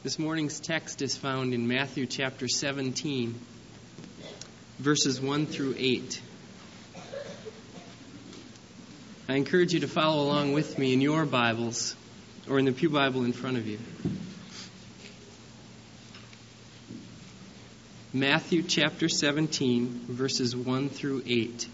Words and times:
This 0.00 0.16
morning's 0.16 0.60
text 0.60 1.02
is 1.02 1.16
found 1.16 1.52
in 1.52 1.66
Matthew 1.66 2.06
chapter 2.06 2.46
17, 2.46 3.34
verses 4.78 5.20
1 5.20 5.46
through 5.46 5.74
8. 5.76 6.22
I 9.28 9.34
encourage 9.34 9.72
you 9.72 9.80
to 9.80 9.88
follow 9.88 10.22
along 10.22 10.52
with 10.52 10.78
me 10.78 10.92
in 10.92 11.00
your 11.00 11.26
Bibles 11.26 11.96
or 12.48 12.60
in 12.60 12.66
the 12.66 12.70
Pew 12.70 12.90
Bible 12.90 13.24
in 13.24 13.32
front 13.32 13.56
of 13.56 13.66
you. 13.66 13.80
Matthew 18.12 18.62
chapter 18.62 19.08
17, 19.08 20.04
verses 20.06 20.54
1 20.54 20.90
through 20.90 21.24
8. 21.26 21.66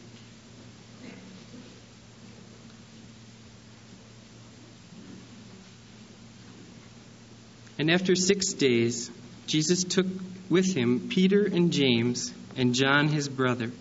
And 7.84 7.90
after 7.90 8.16
six 8.16 8.54
days, 8.54 9.10
Jesus 9.46 9.84
took 9.84 10.06
with 10.48 10.74
him 10.74 11.08
Peter 11.10 11.44
and 11.44 11.70
James 11.70 12.32
and 12.56 12.74
John 12.74 13.08
his 13.08 13.28
brother, 13.28 13.72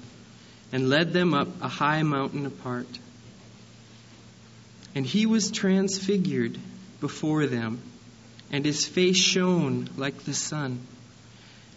and 0.73 0.89
led 0.89 1.13
them 1.13 1.33
up 1.33 1.47
a 1.61 1.69
high 1.69 2.03
mountain 2.03 2.45
apart. 2.45 2.99
And 4.93 5.05
he 5.05 5.25
was 5.25 5.51
transfigured 5.51 6.59
before 6.99 7.45
them, 7.45 7.81
and 8.51 8.65
his 8.65 8.85
face 8.85 9.15
shone 9.15 9.87
like 9.95 10.25
the 10.25 10.33
sun, 10.33 10.81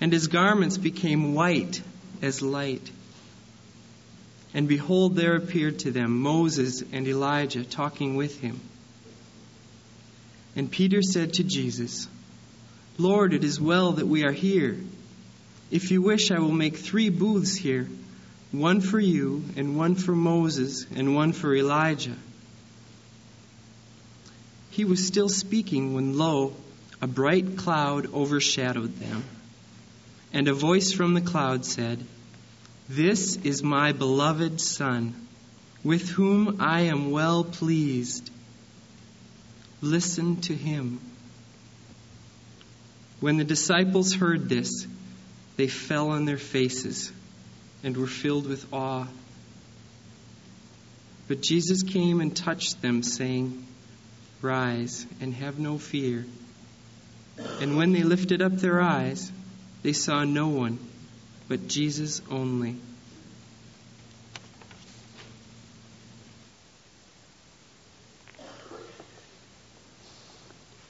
and 0.00 0.12
his 0.12 0.26
garments 0.26 0.78
became 0.78 1.32
white 1.32 1.80
as 2.22 2.42
light. 2.42 2.90
And 4.52 4.66
behold, 4.66 5.14
there 5.14 5.36
appeared 5.36 5.78
to 5.78 5.92
them 5.92 6.18
Moses 6.22 6.82
and 6.92 7.06
Elijah 7.06 7.62
talking 7.62 8.16
with 8.16 8.40
him. 8.40 8.58
And 10.56 10.68
Peter 10.68 11.02
said 11.02 11.34
to 11.34 11.44
Jesus, 11.44 12.08
Lord, 12.98 13.34
it 13.34 13.44
is 13.44 13.60
well 13.60 13.92
that 13.92 14.06
we 14.06 14.24
are 14.24 14.32
here. 14.32 14.76
If 15.70 15.90
you 15.90 16.00
wish, 16.00 16.30
I 16.30 16.38
will 16.38 16.52
make 16.52 16.76
three 16.76 17.10
booths 17.10 17.56
here 17.56 17.88
one 18.52 18.80
for 18.80 18.98
you, 18.98 19.44
and 19.56 19.76
one 19.76 19.96
for 19.96 20.14
Moses, 20.14 20.86
and 20.94 21.14
one 21.14 21.32
for 21.32 21.54
Elijah. 21.54 22.16
He 24.70 24.84
was 24.84 25.06
still 25.06 25.28
speaking 25.28 25.94
when, 25.94 26.16
lo, 26.16 26.54
a 27.02 27.06
bright 27.06 27.56
cloud 27.56 28.12
overshadowed 28.14 28.96
them. 28.96 29.24
And 30.32 30.48
a 30.48 30.54
voice 30.54 30.92
from 30.92 31.14
the 31.14 31.20
cloud 31.20 31.64
said, 31.64 32.04
This 32.88 33.36
is 33.36 33.62
my 33.62 33.92
beloved 33.92 34.60
Son, 34.60 35.14
with 35.82 36.08
whom 36.10 36.60
I 36.60 36.82
am 36.82 37.10
well 37.10 37.44
pleased. 37.44 38.30
Listen 39.80 40.40
to 40.42 40.54
him. 40.54 41.00
When 43.20 43.36
the 43.36 43.44
disciples 43.44 44.14
heard 44.14 44.48
this, 44.48 44.86
they 45.56 45.68
fell 45.68 46.10
on 46.10 46.24
their 46.24 46.36
faces 46.36 47.10
and 47.82 47.96
were 47.96 48.06
filled 48.06 48.46
with 48.46 48.72
awe. 48.72 49.06
But 51.28 51.42
Jesus 51.42 51.82
came 51.82 52.20
and 52.20 52.36
touched 52.36 52.82
them, 52.82 53.02
saying, 53.02 53.66
Rise 54.42 55.06
and 55.20 55.32
have 55.34 55.58
no 55.58 55.78
fear. 55.78 56.24
And 57.60 57.76
when 57.76 57.92
they 57.92 58.02
lifted 58.02 58.42
up 58.42 58.52
their 58.52 58.80
eyes, 58.80 59.32
they 59.82 59.92
saw 59.92 60.24
no 60.24 60.48
one 60.48 60.78
but 61.48 61.68
Jesus 61.68 62.20
only. 62.30 62.76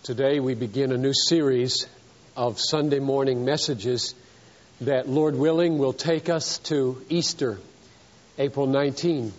Today 0.02 0.40
we 0.40 0.54
begin 0.54 0.92
a 0.92 0.96
new 0.96 1.12
series 1.12 1.86
of 2.36 2.60
Sunday 2.60 2.98
morning 2.98 3.44
messages 3.44 4.14
that, 4.82 5.08
Lord 5.08 5.34
willing, 5.34 5.78
will 5.78 5.94
take 5.94 6.28
us 6.28 6.58
to 6.64 7.02
Easter, 7.08 7.58
April 8.38 8.66
19. 8.66 9.32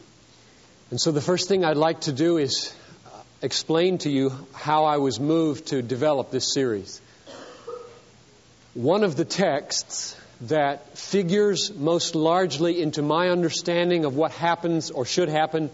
And 0.90 1.00
so 1.00 1.12
the 1.12 1.22
first 1.22 1.48
thing 1.48 1.64
I'd 1.64 1.78
like 1.78 2.02
to 2.02 2.12
do 2.12 2.38
is 2.38 2.74
uh, 3.06 3.10
explain 3.42 4.00
to 4.00 4.10
you 4.10 4.32
how 4.54 4.86
I 4.86 4.98
was 4.98 5.20
moved 5.20 5.68
to 5.68 5.82
develop 5.82 6.32
this 6.32 6.52
series. 6.52 7.02
One 8.74 9.04
of 9.04 9.16
the 9.16 9.26
texts 9.26 10.16
that 10.42 10.98
figures 10.98 11.74
most 11.74 12.16
largely 12.16 12.82
into 12.82 13.02
my 13.02 13.30
understanding 13.30 14.06
of 14.06 14.16
what 14.16 14.32
happens 14.32 14.92
or 14.92 15.06
should 15.06 15.30
happen 15.30 15.70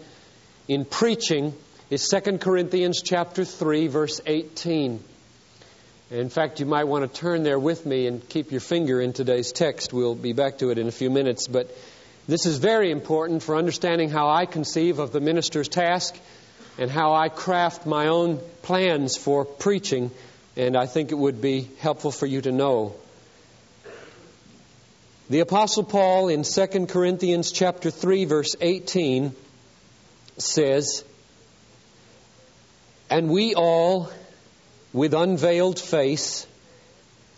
in 0.68 0.84
preaching 0.84 1.54
is 1.90 2.06
2 2.08 2.38
Corinthians 2.38 3.02
chapter 3.02 3.44
3 3.44 3.88
verse 3.88 4.20
18. 4.26 5.02
In 6.14 6.28
fact, 6.28 6.60
you 6.60 6.66
might 6.66 6.84
want 6.84 7.12
to 7.12 7.20
turn 7.20 7.42
there 7.42 7.58
with 7.58 7.84
me 7.84 8.06
and 8.06 8.26
keep 8.28 8.52
your 8.52 8.60
finger 8.60 9.00
in 9.00 9.12
today's 9.12 9.50
text. 9.50 9.92
We'll 9.92 10.14
be 10.14 10.32
back 10.32 10.58
to 10.58 10.70
it 10.70 10.78
in 10.78 10.86
a 10.86 10.92
few 10.92 11.10
minutes, 11.10 11.48
but 11.48 11.76
this 12.28 12.46
is 12.46 12.58
very 12.58 12.92
important 12.92 13.42
for 13.42 13.56
understanding 13.56 14.10
how 14.10 14.28
I 14.28 14.46
conceive 14.46 15.00
of 15.00 15.10
the 15.10 15.18
minister's 15.18 15.68
task 15.68 16.16
and 16.78 16.88
how 16.88 17.14
I 17.14 17.30
craft 17.30 17.84
my 17.84 18.06
own 18.06 18.38
plans 18.62 19.16
for 19.16 19.44
preaching, 19.44 20.12
and 20.56 20.76
I 20.76 20.86
think 20.86 21.10
it 21.10 21.18
would 21.18 21.40
be 21.40 21.68
helpful 21.80 22.12
for 22.12 22.26
you 22.26 22.40
to 22.42 22.52
know. 22.52 22.94
The 25.30 25.40
apostle 25.40 25.82
Paul 25.82 26.28
in 26.28 26.44
2 26.44 26.86
Corinthians 26.86 27.50
chapter 27.50 27.90
3 27.90 28.24
verse 28.26 28.54
18 28.60 29.34
says, 30.38 31.02
"And 33.10 33.30
we 33.30 33.56
all 33.56 34.10
with 34.94 35.12
unveiled 35.12 35.78
face, 35.78 36.46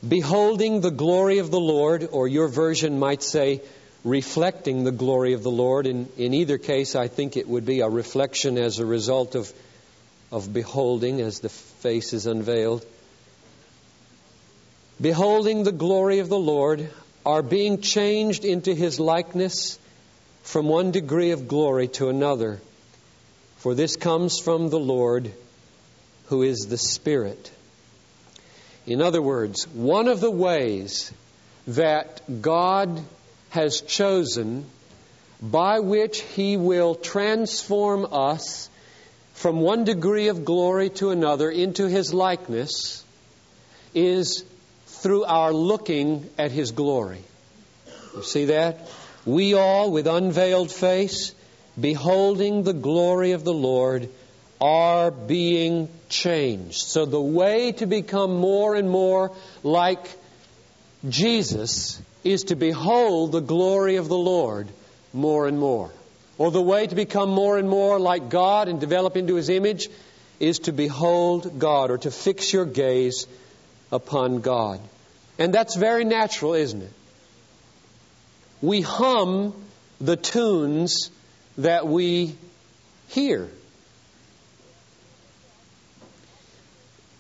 beholding 0.07 0.83
the 0.83 0.91
glory 0.91 1.39
of 1.39 1.51
the 1.51 1.59
Lord, 1.59 2.07
or 2.13 2.29
your 2.29 2.49
version 2.49 2.99
might 2.99 3.23
say, 3.23 3.63
reflecting 4.05 4.85
the 4.85 4.93
glory 4.93 5.33
of 5.33 5.43
the 5.43 5.51
Lord. 5.51 5.87
In, 5.87 6.07
in 6.19 6.35
either 6.35 6.59
case, 6.59 6.95
I 6.95 7.09
think 7.09 7.37
it 7.37 7.49
would 7.49 7.65
be 7.65 7.81
a 7.81 7.89
reflection 7.89 8.59
as 8.59 8.79
a 8.79 8.85
result 8.85 9.35
of, 9.35 9.51
of 10.31 10.53
beholding 10.53 11.23
as 11.23 11.41
the 11.41 11.49
face 11.49 12.13
is 12.13 12.27
unveiled. 12.27 12.85
Beholding 15.01 15.65
the 15.65 15.73
glory 15.73 16.19
of 16.19 16.29
the 16.29 16.39
Lord, 16.39 16.91
are 17.25 17.43
being 17.43 17.81
changed 17.81 18.45
into 18.45 18.75
his 18.75 19.01
likeness 19.01 19.79
from 20.43 20.69
one 20.69 20.91
degree 20.91 21.31
of 21.31 21.49
glory 21.49 21.89
to 21.89 22.11
another. 22.11 22.61
For 23.57 23.75
this 23.75 23.97
comes 23.97 24.39
from 24.39 24.69
the 24.69 24.79
Lord 24.79 25.33
who 26.27 26.43
is 26.43 26.67
the 26.67 26.79
Spirit. 26.79 27.51
In 28.87 29.03
other 29.03 29.23
words, 29.23 29.67
one 29.69 30.09
of 30.09 30.21
the 30.21 30.31
ways 30.31 31.13
that 31.67 32.23
God 32.43 33.03
has 33.51 33.81
chosen 33.81 34.67
by 35.43 35.81
which 35.81 36.21
He 36.21 36.57
will 36.57 36.95
transform 36.95 38.07
us 38.13 38.71
from 39.35 39.61
one 39.61 39.85
degree 39.85 40.29
of 40.29 40.45
glory 40.45 40.91
to 40.91 41.11
another 41.11 41.51
into 41.51 41.89
His 41.89 42.15
likeness 42.15 43.05
is 43.95 44.45
through 44.87 45.25
our 45.25 45.53
looking 45.53 46.29
at 46.39 46.53
His 46.53 46.71
glory. 46.71 47.23
You 48.15 48.23
see 48.23 48.47
that? 48.47 48.89
We 49.25 49.55
all, 49.55 49.91
with 49.91 50.07
unveiled 50.07 50.71
face, 50.71 51.35
beholding 51.79 52.63
the 52.63 52.73
glory 52.73 53.33
of 53.33 53.45
the 53.45 53.53
Lord, 53.53 54.09
are 54.61 55.11
being 55.11 55.89
changed. 56.09 56.87
So 56.87 57.05
the 57.05 57.21
way 57.21 57.73
to 57.73 57.87
become 57.87 58.37
more 58.37 58.75
and 58.75 58.89
more 58.89 59.33
like 59.63 60.09
Jesus 61.09 62.01
is 62.25 62.45
to 62.45 62.57
behold 62.57 63.33
the 63.33 63.41
glory 63.41 63.97
of 63.97 64.09
the 64.09 64.17
Lord 64.17 64.69
more 65.13 65.47
and 65.47 65.59
more. 65.59 65.91
Or 66.39 66.51
the 66.51 66.63
way 66.63 66.87
to 66.87 66.95
become 66.95 67.31
more 67.31 67.59
and 67.59 67.69
more 67.69 67.99
like 67.99 68.29
God 68.29 68.69
and 68.69 68.81
develop 68.81 69.17
into 69.17 69.37
His 69.37 69.49
image 69.49 69.89
is 70.39 70.61
to 70.61 70.73
behold 70.73 71.59
God 71.59 71.91
or 71.91 71.99
to 71.99 72.11
fix 72.11 72.53
your 72.53 72.67
gaze 72.67 73.27
upon 73.91 74.41
God. 74.41 74.81
And 75.39 75.53
that's 75.53 75.77
very 75.77 76.05
natural, 76.05 76.55
isn't 76.55 76.83
it? 76.83 76.93
We 78.61 78.81
hum 78.81 79.55
the 80.01 80.17
tunes 80.17 81.11
that 81.59 81.87
we 81.87 82.35
hear. 83.09 83.49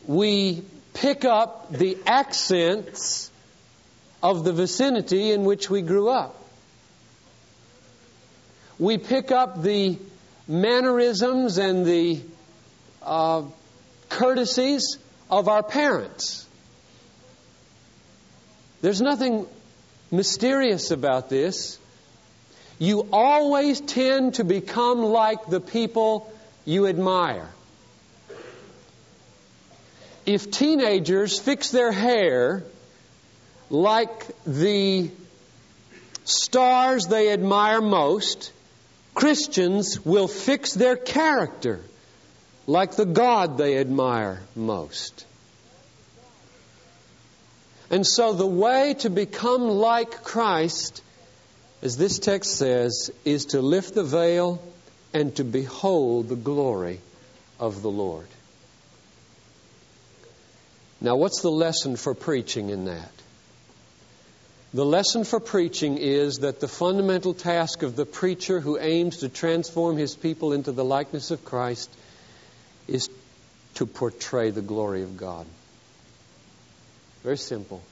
We 0.06 0.62
pick 0.94 1.25
up 1.25 1.70
the 1.73 1.99
accents 2.06 3.31
of 4.23 4.44
the 4.44 4.53
vicinity 4.53 5.32
in 5.32 5.44
which 5.44 5.69
we 5.69 5.82
grew 5.82 6.08
up. 6.08 6.35
We 8.79 8.99
pick 8.99 9.31
up 9.31 9.62
the 9.62 9.99
mannerisms 10.49 11.58
and 11.58 11.85
the 11.85 12.20
uh, 13.03 13.43
courtesies 14.08 14.99
of 15.31 15.49
our 15.49 15.62
parents. 15.62 16.47
There's 18.82 19.00
nothing 19.00 19.47
mysterious 20.11 20.91
about 20.91 21.29
this. 21.29 21.79
You 22.79 23.08
always 23.12 23.81
tend 23.81 24.35
to 24.35 24.44
become 24.44 25.03
like 25.03 25.47
the 25.47 25.61
people 25.61 26.31
you 26.64 26.87
admire. 26.87 27.49
If 30.26 30.50
teenagers 30.50 31.38
fix 31.38 31.70
their 31.70 31.93
hair 31.93 32.64
like 33.70 34.26
the 34.44 35.11
stars 36.25 37.06
they 37.06 37.32
admire 37.32 37.81
most, 37.81 38.52
Christians 39.14 40.05
will 40.05 40.28
fix 40.28 40.75
their 40.75 40.96
character 40.96 41.81
like 42.67 42.96
the 42.96 43.06
God 43.06 43.56
they 43.56 43.78
admire 43.78 44.43
most. 44.56 45.25
And 47.88 48.05
so 48.05 48.32
the 48.32 48.46
way 48.46 48.94
to 49.00 49.11
become 49.11 49.62
like 49.69 50.25
Christ, 50.25 51.02
as 51.82 51.96
this 51.96 52.19
text 52.19 52.56
says, 52.56 53.12
is 53.25 53.46
to 53.46 53.62
lift 53.62 53.94
the 53.94 54.02
veil 54.02 54.61
and 55.14 55.34
to 55.37 55.44
behold 55.44 56.29
the 56.29 56.37
glory 56.37 57.00
of 57.61 57.82
the 57.82 57.90
Lord. 57.90 58.26
Now, 61.00 61.16
what's 61.16 61.43
the 61.43 61.50
lesson 61.50 61.96
for 61.96 62.14
preaching 62.14 62.70
in 62.70 62.87
that? 62.87 63.10
The 64.72 64.84
lesson 64.84 65.25
for 65.25 65.40
preaching 65.40 65.96
is 65.98 66.38
that 66.38 66.60
the 66.60 66.69
fundamental 66.69 67.34
task 67.34 67.82
of 67.82 67.96
the 67.96 68.04
preacher 68.04 68.60
who 68.60 68.78
aims 68.78 69.19
to 69.19 69.28
transform 69.28 69.96
his 69.96 70.14
people 70.14 70.52
into 70.52 70.72
the 70.72 70.84
likeness 70.84 71.31
of 71.31 71.44
Christ 71.44 71.90
is 72.88 73.08
to 73.75 73.87
portray 73.87 74.50
the 74.50 74.62
glory 74.62 75.02
of 75.02 75.16
God. 75.16 75.46
Very 77.22 77.38
simple. 77.38 77.82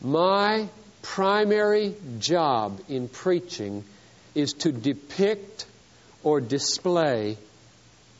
My 0.00 0.68
primary 1.02 1.94
job 2.18 2.80
in 2.88 3.08
preaching 3.08 3.84
is 4.34 4.52
to 4.54 4.72
depict 4.72 5.66
or 6.22 6.40
display 6.40 7.36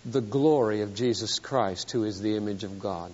the 0.05 0.21
glory 0.21 0.83
of 0.83 0.95
Jesus 0.95 1.39
Christ, 1.39 1.91
who 1.91 2.05
is 2.05 2.21
the 2.21 2.37
image 2.37 2.65
of 2.65 2.79
God. 2.79 3.13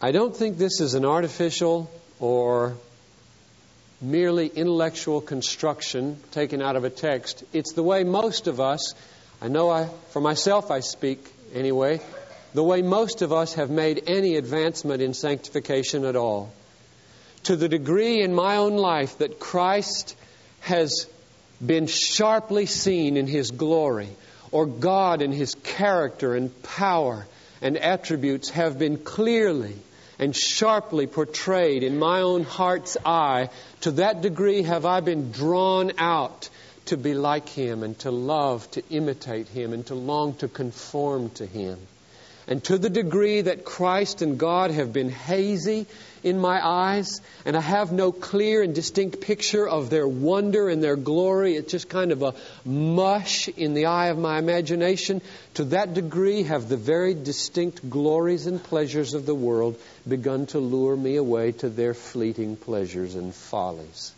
I 0.00 0.12
don't 0.12 0.34
think 0.34 0.58
this 0.58 0.80
is 0.80 0.94
an 0.94 1.04
artificial 1.04 1.90
or 2.20 2.76
merely 4.00 4.46
intellectual 4.46 5.20
construction 5.20 6.20
taken 6.30 6.62
out 6.62 6.76
of 6.76 6.84
a 6.84 6.90
text. 6.90 7.42
It's 7.52 7.72
the 7.72 7.82
way 7.82 8.04
most 8.04 8.46
of 8.46 8.60
us, 8.60 8.94
I 9.42 9.48
know 9.48 9.68
I, 9.70 9.88
for 10.10 10.20
myself 10.20 10.70
I 10.70 10.80
speak 10.80 11.26
anyway, 11.52 12.00
the 12.54 12.62
way 12.62 12.80
most 12.80 13.22
of 13.22 13.32
us 13.32 13.54
have 13.54 13.70
made 13.70 14.04
any 14.06 14.36
advancement 14.36 15.02
in 15.02 15.14
sanctification 15.14 16.04
at 16.04 16.14
all. 16.14 16.52
To 17.44 17.56
the 17.56 17.68
degree 17.68 18.22
in 18.22 18.32
my 18.32 18.58
own 18.58 18.76
life 18.76 19.18
that 19.18 19.40
Christ 19.40 20.14
has 20.60 21.06
been 21.64 21.88
sharply 21.88 22.66
seen 22.66 23.16
in 23.16 23.26
His 23.26 23.50
glory, 23.50 24.10
or 24.52 24.64
God 24.64 25.22
in 25.22 25.32
His 25.32 25.56
character 25.56 26.36
and 26.36 26.62
power 26.62 27.26
and 27.60 27.76
attributes 27.76 28.50
have 28.50 28.78
been 28.78 28.98
clearly 28.98 29.74
and 30.18 30.34
sharply 30.34 31.06
portrayed 31.06 31.82
in 31.82 31.98
my 31.98 32.20
own 32.20 32.44
heart's 32.44 32.96
eye, 33.04 33.50
to 33.82 33.92
that 33.92 34.20
degree 34.20 34.62
have 34.62 34.84
I 34.84 35.00
been 35.00 35.30
drawn 35.30 35.92
out 35.98 36.48
to 36.86 36.96
be 36.96 37.14
like 37.14 37.48
Him 37.48 37.82
and 37.82 37.98
to 38.00 38.10
love, 38.10 38.70
to 38.72 38.82
imitate 38.90 39.48
Him, 39.48 39.72
and 39.72 39.86
to 39.86 39.94
long 39.94 40.34
to 40.36 40.48
conform 40.48 41.30
to 41.30 41.46
Him. 41.46 41.78
And 42.50 42.64
to 42.64 42.78
the 42.78 42.88
degree 42.88 43.42
that 43.42 43.66
Christ 43.66 44.22
and 44.22 44.38
God 44.38 44.70
have 44.70 44.90
been 44.90 45.10
hazy 45.10 45.84
in 46.22 46.38
my 46.38 46.66
eyes, 46.66 47.20
and 47.44 47.54
I 47.54 47.60
have 47.60 47.92
no 47.92 48.10
clear 48.10 48.62
and 48.62 48.74
distinct 48.74 49.20
picture 49.20 49.68
of 49.68 49.90
their 49.90 50.08
wonder 50.08 50.70
and 50.70 50.82
their 50.82 50.96
glory, 50.96 51.56
it's 51.56 51.70
just 51.70 51.90
kind 51.90 52.10
of 52.10 52.22
a 52.22 52.34
mush 52.64 53.48
in 53.48 53.74
the 53.74 53.84
eye 53.86 54.06
of 54.06 54.16
my 54.16 54.38
imagination. 54.38 55.20
To 55.54 55.64
that 55.64 55.92
degree 55.92 56.44
have 56.44 56.70
the 56.70 56.78
very 56.78 57.12
distinct 57.12 57.88
glories 57.90 58.46
and 58.46 58.62
pleasures 58.62 59.12
of 59.12 59.26
the 59.26 59.34
world 59.34 59.78
begun 60.08 60.46
to 60.46 60.58
lure 60.58 60.96
me 60.96 61.16
away 61.16 61.52
to 61.52 61.68
their 61.68 61.92
fleeting 61.92 62.56
pleasures 62.56 63.14
and 63.14 63.34
follies. 63.34 64.12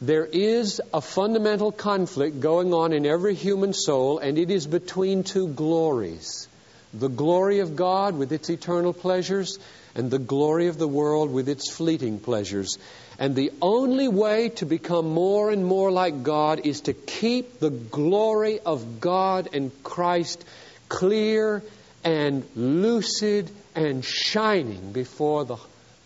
There 0.00 0.24
is 0.24 0.80
a 0.94 1.02
fundamental 1.02 1.72
conflict 1.72 2.40
going 2.40 2.72
on 2.72 2.94
in 2.94 3.04
every 3.04 3.34
human 3.34 3.74
soul, 3.74 4.18
and 4.18 4.38
it 4.38 4.50
is 4.50 4.66
between 4.66 5.24
two 5.24 5.48
glories 5.48 6.48
the 6.94 7.08
glory 7.08 7.60
of 7.60 7.76
God 7.76 8.16
with 8.16 8.32
its 8.32 8.50
eternal 8.50 8.92
pleasures 8.92 9.58
and 9.94 10.10
the 10.10 10.18
glory 10.18 10.68
of 10.68 10.78
the 10.78 10.88
world 10.88 11.30
with 11.30 11.48
its 11.48 11.70
fleeting 11.70 12.18
pleasures. 12.18 12.78
And 13.18 13.34
the 13.34 13.52
only 13.60 14.08
way 14.08 14.50
to 14.50 14.66
become 14.66 15.10
more 15.10 15.50
and 15.50 15.64
more 15.64 15.90
like 15.90 16.22
God 16.22 16.60
is 16.64 16.82
to 16.82 16.92
keep 16.92 17.58
the 17.58 17.70
glory 17.70 18.60
of 18.60 19.00
God 19.00 19.50
and 19.52 19.70
Christ 19.82 20.44
clear 20.88 21.62
and 22.04 22.44
lucid 22.56 23.50
and 23.74 24.04
shining 24.04 24.92
before 24.92 25.44
the, 25.44 25.56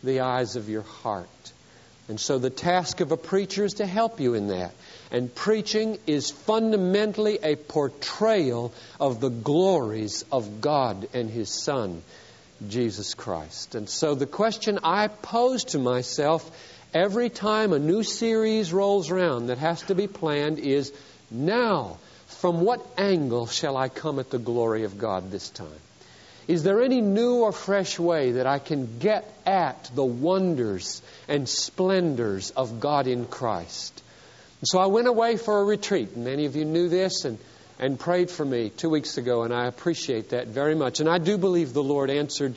the 0.03 0.21
eyes 0.21 0.57
of 0.57 0.69
your 0.69 0.83
heart. 0.83 1.29
And 2.09 2.21
so 2.21 2.39
the 2.39 2.51
task 2.51 3.01
of 3.01 3.13
a 3.13 3.17
preacher 3.17 3.65
is 3.65 3.75
to 3.75 3.87
help 3.87 4.21
you 4.21 4.35
in 4.35 4.49
that. 4.49 4.73
And 5.11 5.35
preaching 5.35 5.99
is 6.07 6.31
fundamentally 6.31 7.39
a 7.43 7.57
portrayal 7.57 8.73
of 8.99 9.21
the 9.21 9.31
glories 9.31 10.25
of 10.33 10.61
God 10.61 11.09
and 11.15 11.31
His 11.31 11.49
Son, 11.49 12.03
Jesus 12.69 13.15
Christ. 13.15 13.75
And 13.75 13.89
so 13.89 14.15
the 14.15 14.27
question 14.27 14.81
I 14.83 15.09
pose 15.09 15.65
to 15.67 15.79
myself 15.79 16.51
every 16.93 17.31
time 17.31 17.73
a 17.73 17.79
new 17.79 18.03
series 18.03 18.73
rolls 18.73 19.11
around 19.11 19.47
that 19.47 19.59
has 19.59 19.83
to 19.83 19.95
be 19.95 20.07
planned 20.07 20.59
is 20.59 20.93
now, 21.31 21.99
from 22.27 22.61
what 22.61 22.85
angle 22.99 23.47
shall 23.47 23.77
I 23.77 23.89
come 23.89 24.19
at 24.19 24.31
the 24.31 24.39
glory 24.39 24.85
of 24.85 24.99
God 24.99 25.31
this 25.31 25.51
time? 25.51 25.69
Is 26.49 26.63
there 26.63 26.81
any 26.81 27.01
new 27.01 27.43
or 27.43 27.53
fresh 27.53 27.99
way 27.99 28.33
that 28.33 28.47
I 28.47 28.61
can 28.61 28.99
get 28.99 29.25
at 29.45 29.91
the 29.95 30.05
wonders 30.05 31.03
and 31.29 31.49
splendors 31.49 32.51
of 32.53 32.79
God 32.79 33.09
in 33.09 33.27
Christ? 33.27 34.03
And 34.61 34.69
so 34.69 34.79
I 34.79 34.87
went 34.87 35.07
away 35.07 35.37
for 35.37 35.61
a 35.61 35.65
retreat. 35.65 36.11
and 36.15 36.25
Many 36.25 36.47
of 36.47 36.57
you 36.57 36.65
knew 36.65 36.89
this 36.89 37.25
and, 37.25 37.39
and 37.79 37.99
prayed 37.99 38.31
for 38.31 38.45
me 38.45 38.71
two 38.71 38.89
weeks 38.89 39.19
ago, 39.19 39.43
and 39.43 39.53
I 39.53 39.67
appreciate 39.67 40.31
that 40.31 40.49
very 40.49 40.75
much. 40.75 41.01
And 41.01 41.09
I 41.09 41.19
do 41.19 41.37
believe 41.37 41.73
the 41.73 41.83
Lord 41.83 42.11
answered 42.11 42.57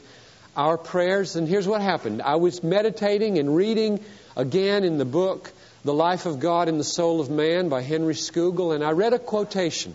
our 0.56 0.78
prayers. 0.78 1.36
And 1.36 1.48
here's 1.48 1.68
what 1.68 1.82
happened 1.82 2.22
I 2.22 2.36
was 2.36 2.64
meditating 2.64 3.38
and 3.38 3.56
reading 3.56 4.04
again 4.36 4.84
in 4.84 4.98
the 4.98 5.06
book, 5.06 5.52
The 5.84 5.94
Life 5.94 6.26
of 6.26 6.40
God 6.40 6.70
in 6.70 6.78
the 6.78 6.84
Soul 6.84 7.20
of 7.20 7.30
Man 7.30 7.70
by 7.70 7.82
Henry 7.82 8.16
Scougal, 8.16 8.74
and 8.74 8.84
I 8.84 8.92
read 8.92 9.14
a 9.14 9.20
quotation. 9.20 9.94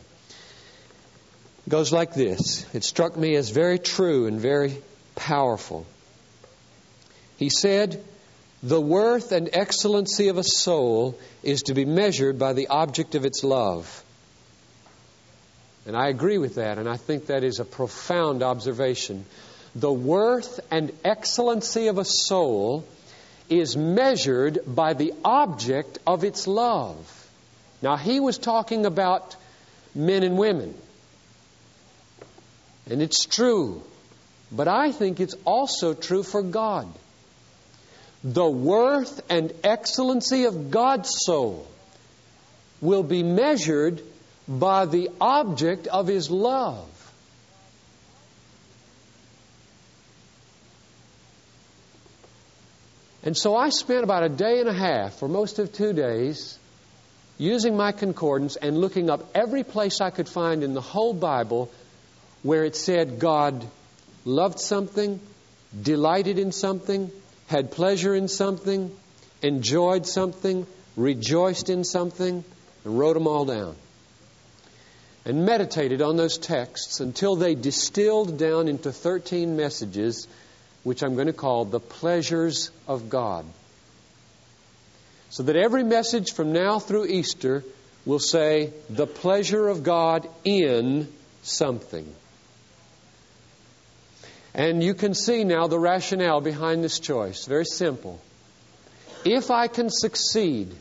It 1.66 1.70
goes 1.70 1.92
like 1.92 2.12
this. 2.12 2.66
It 2.74 2.84
struck 2.84 3.16
me 3.16 3.36
as 3.36 3.48
very 3.48 3.78
true 3.78 4.26
and 4.26 4.38
very 4.38 4.76
powerful. 5.14 5.86
He 7.38 7.48
said, 7.48 8.04
the 8.64 8.80
worth 8.80 9.30
and 9.32 9.50
excellency 9.52 10.28
of 10.28 10.38
a 10.38 10.42
soul 10.42 11.18
is 11.42 11.64
to 11.64 11.74
be 11.74 11.84
measured 11.84 12.38
by 12.38 12.54
the 12.54 12.68
object 12.68 13.14
of 13.14 13.26
its 13.26 13.44
love. 13.44 14.02
And 15.86 15.94
I 15.94 16.08
agree 16.08 16.38
with 16.38 16.54
that, 16.54 16.78
and 16.78 16.88
I 16.88 16.96
think 16.96 17.26
that 17.26 17.44
is 17.44 17.60
a 17.60 17.64
profound 17.66 18.42
observation. 18.42 19.26
The 19.74 19.92
worth 19.92 20.60
and 20.70 20.92
excellency 21.04 21.88
of 21.88 21.98
a 21.98 22.06
soul 22.06 22.86
is 23.50 23.76
measured 23.76 24.60
by 24.66 24.94
the 24.94 25.12
object 25.22 25.98
of 26.06 26.24
its 26.24 26.46
love. 26.46 27.28
Now, 27.82 27.98
he 27.98 28.18
was 28.18 28.38
talking 28.38 28.86
about 28.86 29.36
men 29.94 30.22
and 30.22 30.38
women. 30.38 30.74
And 32.88 33.02
it's 33.02 33.26
true. 33.26 33.82
But 34.50 34.68
I 34.68 34.90
think 34.90 35.20
it's 35.20 35.36
also 35.44 35.92
true 35.92 36.22
for 36.22 36.40
God 36.40 36.88
the 38.24 38.48
worth 38.48 39.20
and 39.30 39.52
excellency 39.62 40.44
of 40.46 40.70
God's 40.70 41.10
soul 41.14 41.68
will 42.80 43.02
be 43.02 43.22
measured 43.22 44.00
by 44.48 44.86
the 44.86 45.10
object 45.20 45.86
of 45.86 46.06
His 46.06 46.30
love. 46.30 46.88
And 53.22 53.36
so 53.36 53.56
I 53.56 53.68
spent 53.68 54.04
about 54.04 54.22
a 54.22 54.28
day 54.28 54.60
and 54.60 54.68
a 54.68 54.74
half, 54.74 55.18
for 55.18 55.28
most 55.28 55.58
of 55.58 55.72
two 55.72 55.92
days, 55.92 56.58
using 57.38 57.76
my 57.76 57.92
concordance 57.92 58.56
and 58.56 58.78
looking 58.78 59.10
up 59.10 59.30
every 59.34 59.64
place 59.64 60.00
I 60.00 60.10
could 60.10 60.28
find 60.28 60.62
in 60.62 60.72
the 60.72 60.80
whole 60.80 61.14
Bible 61.14 61.70
where 62.42 62.64
it 62.64 62.76
said 62.76 63.18
God 63.18 63.66
loved 64.24 64.60
something, 64.60 65.20
delighted 65.80 66.38
in 66.38 66.52
something, 66.52 67.10
had 67.46 67.70
pleasure 67.70 68.14
in 68.14 68.28
something, 68.28 68.90
enjoyed 69.42 70.06
something, 70.06 70.66
rejoiced 70.96 71.68
in 71.68 71.84
something, 71.84 72.44
and 72.84 72.98
wrote 72.98 73.14
them 73.14 73.26
all 73.26 73.44
down. 73.44 73.76
And 75.24 75.46
meditated 75.46 76.02
on 76.02 76.16
those 76.16 76.36
texts 76.36 77.00
until 77.00 77.36
they 77.36 77.54
distilled 77.54 78.38
down 78.38 78.68
into 78.68 78.92
13 78.92 79.56
messages, 79.56 80.28
which 80.82 81.02
I'm 81.02 81.14
going 81.14 81.28
to 81.28 81.32
call 81.32 81.64
the 81.64 81.80
pleasures 81.80 82.70
of 82.86 83.08
God. 83.08 83.46
So 85.30 85.42
that 85.44 85.56
every 85.56 85.82
message 85.82 86.32
from 86.32 86.52
now 86.52 86.78
through 86.78 87.06
Easter 87.06 87.64
will 88.04 88.18
say, 88.18 88.72
the 88.90 89.06
pleasure 89.06 89.68
of 89.68 89.82
God 89.82 90.28
in 90.44 91.08
something. 91.42 92.06
And 94.54 94.82
you 94.82 94.94
can 94.94 95.14
see 95.14 95.42
now 95.42 95.66
the 95.66 95.78
rationale 95.78 96.40
behind 96.40 96.84
this 96.84 97.00
choice. 97.00 97.46
Very 97.46 97.64
simple. 97.64 98.20
If 99.24 99.50
I 99.50 99.66
can 99.66 99.90
succeed 99.90 100.72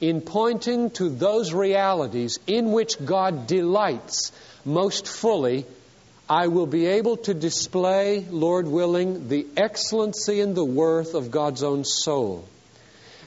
in 0.00 0.20
pointing 0.20 0.90
to 0.90 1.08
those 1.08 1.52
realities 1.52 2.38
in 2.46 2.70
which 2.70 3.04
God 3.04 3.46
delights 3.48 4.30
most 4.64 5.08
fully, 5.08 5.66
I 6.30 6.48
will 6.48 6.66
be 6.66 6.86
able 6.86 7.16
to 7.18 7.34
display, 7.34 8.24
Lord 8.30 8.68
willing, 8.68 9.28
the 9.28 9.46
excellency 9.56 10.40
and 10.40 10.54
the 10.54 10.64
worth 10.64 11.14
of 11.14 11.30
God's 11.30 11.62
own 11.62 11.84
soul. 11.84 12.46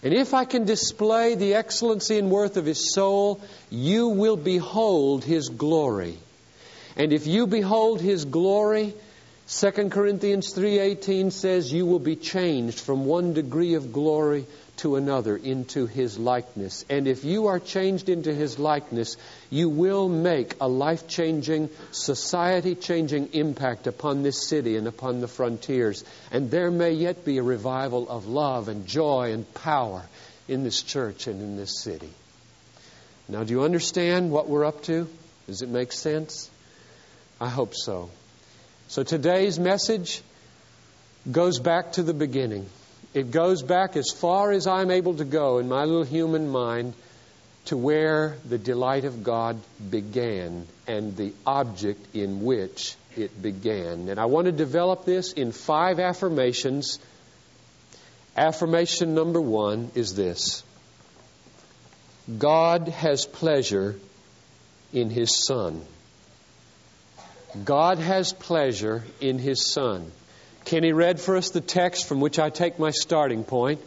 And 0.03 0.13
if 0.13 0.33
I 0.33 0.45
can 0.45 0.65
display 0.65 1.36
the 1.36 1.55
excellency 1.55 2.17
and 2.17 2.31
worth 2.31 2.57
of 2.57 2.65
His 2.65 2.93
soul, 2.93 3.41
you 3.69 4.10
will 4.10 4.38
behold 4.38 5.24
His 5.24 5.50
glory. 5.50 6.17
And 6.95 7.12
if 7.12 7.27
you 7.27 7.48
behold 7.48 8.01
His 8.01 8.25
glory, 8.25 8.93
2 9.48 9.89
Corinthians 9.89 10.53
3:18 10.53 11.31
says 11.31 11.74
you 11.74 11.86
will 11.86 12.00
be 12.00 12.15
changed 12.15 12.79
from 12.79 13.05
one 13.05 13.33
degree 13.33 13.74
of 13.74 13.91
glory 13.91 14.45
to 14.77 14.95
another 14.95 15.36
into 15.36 15.86
his 15.86 16.17
likeness. 16.17 16.86
And 16.89 17.07
if 17.07 17.24
you 17.24 17.48
are 17.48 17.60
changed 17.60 18.10
into 18.10 18.33
his 18.33 18.57
likeness, 18.57 19.17
you 19.50 19.69
will 19.69 20.07
make 20.10 20.55
a 20.60 20.67
life-changing, 20.67 21.69
society-changing 21.91 23.33
impact 23.33 23.88
upon 23.88 24.24
this 24.24 24.48
city 24.48 24.77
and 24.77 24.88
upon 24.88 25.21
the 25.21 25.27
frontiers. 25.27 26.03
And 26.31 26.50
there 26.50 26.71
may 26.71 26.93
yet 26.93 27.25
be 27.25 27.38
a 27.38 27.43
revival 27.43 28.10
of 28.10 28.27
love 28.27 28.69
and 28.69 28.88
joy 28.88 29.33
and 29.33 29.51
power 29.53 30.03
in 30.48 30.63
this 30.63 30.81
church 30.81 31.27
and 31.27 31.41
in 31.41 31.57
this 31.57 31.79
city. 31.79 32.10
Now, 33.27 33.43
do 33.43 33.53
you 33.53 33.63
understand 33.63 34.31
what 34.31 34.50
we're 34.50 34.65
up 34.65 34.81
to? 34.83 35.07
Does 35.48 35.62
it 35.62 35.69
make 35.69 35.91
sense? 35.91 36.50
I 37.39 37.50
hope 37.50 37.75
so. 37.75 38.10
So 38.91 39.03
today's 39.03 39.57
message 39.57 40.21
goes 41.31 41.60
back 41.60 41.93
to 41.93 42.03
the 42.03 42.13
beginning. 42.13 42.65
It 43.13 43.31
goes 43.31 43.63
back 43.63 43.95
as 43.95 44.10
far 44.12 44.51
as 44.51 44.67
I'm 44.67 44.91
able 44.91 45.15
to 45.15 45.24
go 45.24 45.60
in 45.60 45.69
my 45.69 45.86
little 45.86 46.03
human 46.03 46.50
mind 46.50 46.93
to 47.67 47.77
where 47.77 48.36
the 48.43 48.57
delight 48.57 49.05
of 49.05 49.24
God 49.24 49.62
began 49.89 50.67
and 50.88 51.15
the 51.15 51.33
object 51.45 52.13
in 52.13 52.43
which 52.43 52.98
it 53.15 53.41
began. 53.41 54.10
And 54.10 54.19
I 54.19 54.25
want 54.25 54.48
to 54.48 54.51
develop 54.51 55.05
this 55.05 55.31
in 55.31 55.53
five 55.53 55.98
affirmations. 55.98 57.00
Affirmation 58.36 59.15
number 59.15 59.39
one 59.39 59.89
is 59.95 60.15
this 60.15 60.63
God 62.38 62.89
has 62.89 63.25
pleasure 63.25 63.95
in 64.91 65.10
His 65.10 65.45
Son. 65.45 65.81
God 67.63 68.00
has 68.00 68.34
pleasure 68.34 69.03
in 69.20 69.38
His 69.38 69.72
Son. 69.72 70.12
Kenny 70.65 70.93
read 70.93 71.20
for 71.20 71.36
us 71.36 71.50
the 71.50 71.62
text 71.62 72.08
from 72.08 72.22
which 72.22 72.39
I 72.39 72.50
take 72.50 72.79
my 72.79 72.91
starting 72.91 73.43
point. 73.43 73.81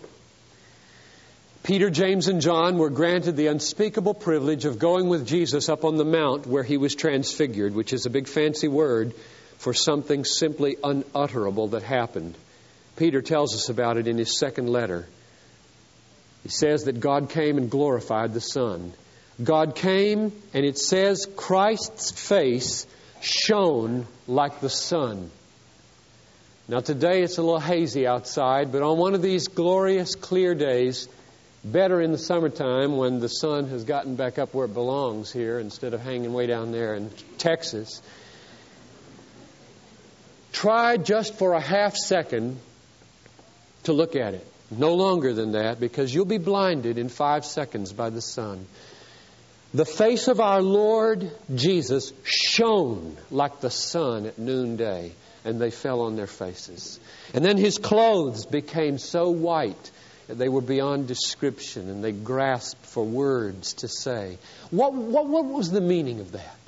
Peter, 1.63 1.89
James, 1.89 2.29
and 2.29 2.43
John 2.43 2.77
were 2.77 2.91
granted 2.91 3.37
the 3.37 3.47
unspeakable 3.47 4.15
privilege 4.15 4.67
of 4.67 4.79
going 4.79 5.09
with 5.09 5.27
Jesus 5.27 5.71
up 5.71 5.85
on 5.85 5.97
the 5.97 6.05
mount 6.05 6.47
where 6.47 6.63
he 6.63 6.77
was 6.77 6.95
transfigured, 6.95 7.75
which 7.75 7.95
is 7.95 8.05
a 8.05 8.11
big 8.11 8.29
fancy 8.29 8.69
word 8.69 9.15
for 9.57 9.73
something 9.73 10.27
simply 10.27 10.77
unutterable 10.85 11.69
that 11.69 11.83
happened. 11.83 12.37
Peter 12.97 13.23
tells 13.23 13.55
us 13.55 13.71
about 13.71 13.97
it 13.97 14.07
in 14.07 14.19
his 14.19 14.39
second 14.39 14.69
letter. 14.69 15.07
He 16.43 16.51
says 16.51 16.85
that 16.85 17.01
God 17.01 17.31
came 17.31 17.57
and 17.57 17.71
glorified 17.71 18.35
the 18.35 18.43
Son. 18.43 18.93
God 19.43 19.75
came, 19.75 20.33
and 20.53 20.67
it 20.67 20.79
says 20.79 21.27
Christ's 21.35 22.11
face 22.11 22.87
shone 23.25 24.07
like 24.27 24.61
the 24.61 24.71
sun. 24.71 25.31
Now, 26.67 26.81
today 26.81 27.23
it's 27.23 27.39
a 27.39 27.43
little 27.43 27.61
hazy 27.61 28.07
outside, 28.07 28.73
but 28.73 28.83
on 28.83 28.97
one 28.97 29.15
of 29.15 29.23
these 29.23 29.49
glorious, 29.49 30.15
clear 30.15 30.55
days, 30.55 31.09
better 31.65 32.01
in 32.01 32.13
the 32.13 32.19
summertime 32.19 32.97
when 32.97 33.21
the 33.21 33.29
sun 33.29 33.69
has 33.69 33.85
gotten 33.85 34.17
back 34.17 34.39
up 34.39 34.55
where 34.55 34.67
it 34.67 34.75
belongs 34.75 35.33
here 35.33 35.59
instead 35.59 35.95
of 35.95 36.01
hanging 36.01 36.33
way 36.33 36.47
down 36.47 36.73
there 36.73 36.95
in 36.95 37.11
Texas, 37.39 38.01
try 40.53 40.97
just 40.97 41.35
for 41.35 41.53
a 41.53 41.61
half 41.61 41.97
second 41.97 42.59
to 43.85 43.93
look 43.93 44.17
at 44.17 44.35
it. 44.35 44.47
No 44.71 44.95
longer 44.95 45.35
than 45.35 45.53
that, 45.53 45.79
because 45.79 46.15
you'll 46.15 46.25
be 46.25 46.39
blinded 46.39 46.97
in 46.97 47.11
five 47.11 47.45
seconds 47.45 47.93
by 47.93 48.09
the 48.09 48.23
sun. 48.23 48.67
The 49.75 49.85
face 49.85 50.29
of 50.29 50.39
our 50.39 50.63
Lord 50.63 51.33
Jesus 51.53 52.13
shone 52.23 53.17
like 53.33 53.61
the 53.61 53.71
sun 53.71 54.27
at 54.27 54.39
noonday, 54.39 55.11
and 55.45 55.61
they 55.61 55.73
fell 55.73 56.03
on 56.03 56.15
their 56.15 56.29
faces. 56.29 57.01
And 57.35 57.45
then 57.45 57.57
his 57.57 57.79
clothes 57.79 58.47
became 58.47 58.99
so 58.99 59.31
white 59.31 59.91
that 60.29 60.39
they 60.39 60.49
were 60.49 60.61
beyond 60.61 61.09
description, 61.09 61.91
and 61.91 62.05
they 62.05 62.13
grasped 62.13 62.87
for 62.87 63.05
words 63.05 63.75
to 63.75 63.89
say. 63.89 64.39
What, 64.71 64.95
what, 64.95 65.27
what 65.27 65.45
was 65.45 65.73
the 65.73 65.81
meaning 65.81 66.21
of 66.21 66.33
that? 66.33 66.59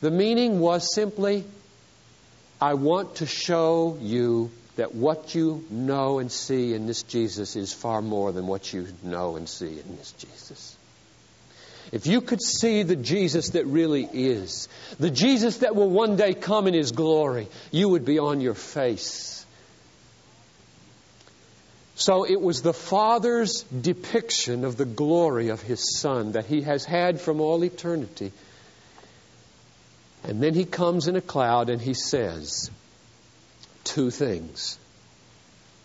The 0.00 0.10
meaning 0.10 0.60
was 0.60 0.94
simply, 0.94 1.44
I 2.58 2.72
want 2.72 3.16
to 3.16 3.26
show 3.26 3.98
you 4.00 4.50
that 4.76 4.94
what 4.94 5.34
you 5.34 5.62
know 5.68 6.20
and 6.20 6.32
see 6.32 6.72
in 6.72 6.86
this 6.86 7.02
Jesus 7.02 7.54
is 7.54 7.74
far 7.74 8.00
more 8.00 8.32
than 8.32 8.46
what 8.46 8.72
you 8.72 8.88
know 9.02 9.36
and 9.36 9.46
see 9.46 9.78
in 9.78 9.96
this 9.98 10.12
Jesus. 10.12 10.78
If 11.92 12.06
you 12.06 12.22
could 12.22 12.40
see 12.40 12.82
the 12.82 12.96
Jesus 12.96 13.50
that 13.50 13.66
really 13.66 14.08
is, 14.10 14.68
the 14.98 15.10
Jesus 15.10 15.58
that 15.58 15.76
will 15.76 15.90
one 15.90 16.16
day 16.16 16.32
come 16.32 16.66
in 16.66 16.72
His 16.72 16.90
glory, 16.90 17.48
you 17.70 17.90
would 17.90 18.06
be 18.06 18.18
on 18.18 18.40
your 18.40 18.54
face. 18.54 19.44
So 21.94 22.24
it 22.24 22.40
was 22.40 22.62
the 22.62 22.72
Father's 22.72 23.62
depiction 23.64 24.64
of 24.64 24.78
the 24.78 24.86
glory 24.86 25.50
of 25.50 25.60
His 25.60 25.98
Son 25.98 26.32
that 26.32 26.46
He 26.46 26.62
has 26.62 26.86
had 26.86 27.20
from 27.20 27.42
all 27.42 27.62
eternity. 27.62 28.32
And 30.24 30.42
then 30.42 30.54
He 30.54 30.64
comes 30.64 31.08
in 31.08 31.16
a 31.16 31.20
cloud 31.20 31.68
and 31.68 31.80
He 31.80 31.92
says 31.92 32.70
two 33.84 34.10
things. 34.10 34.78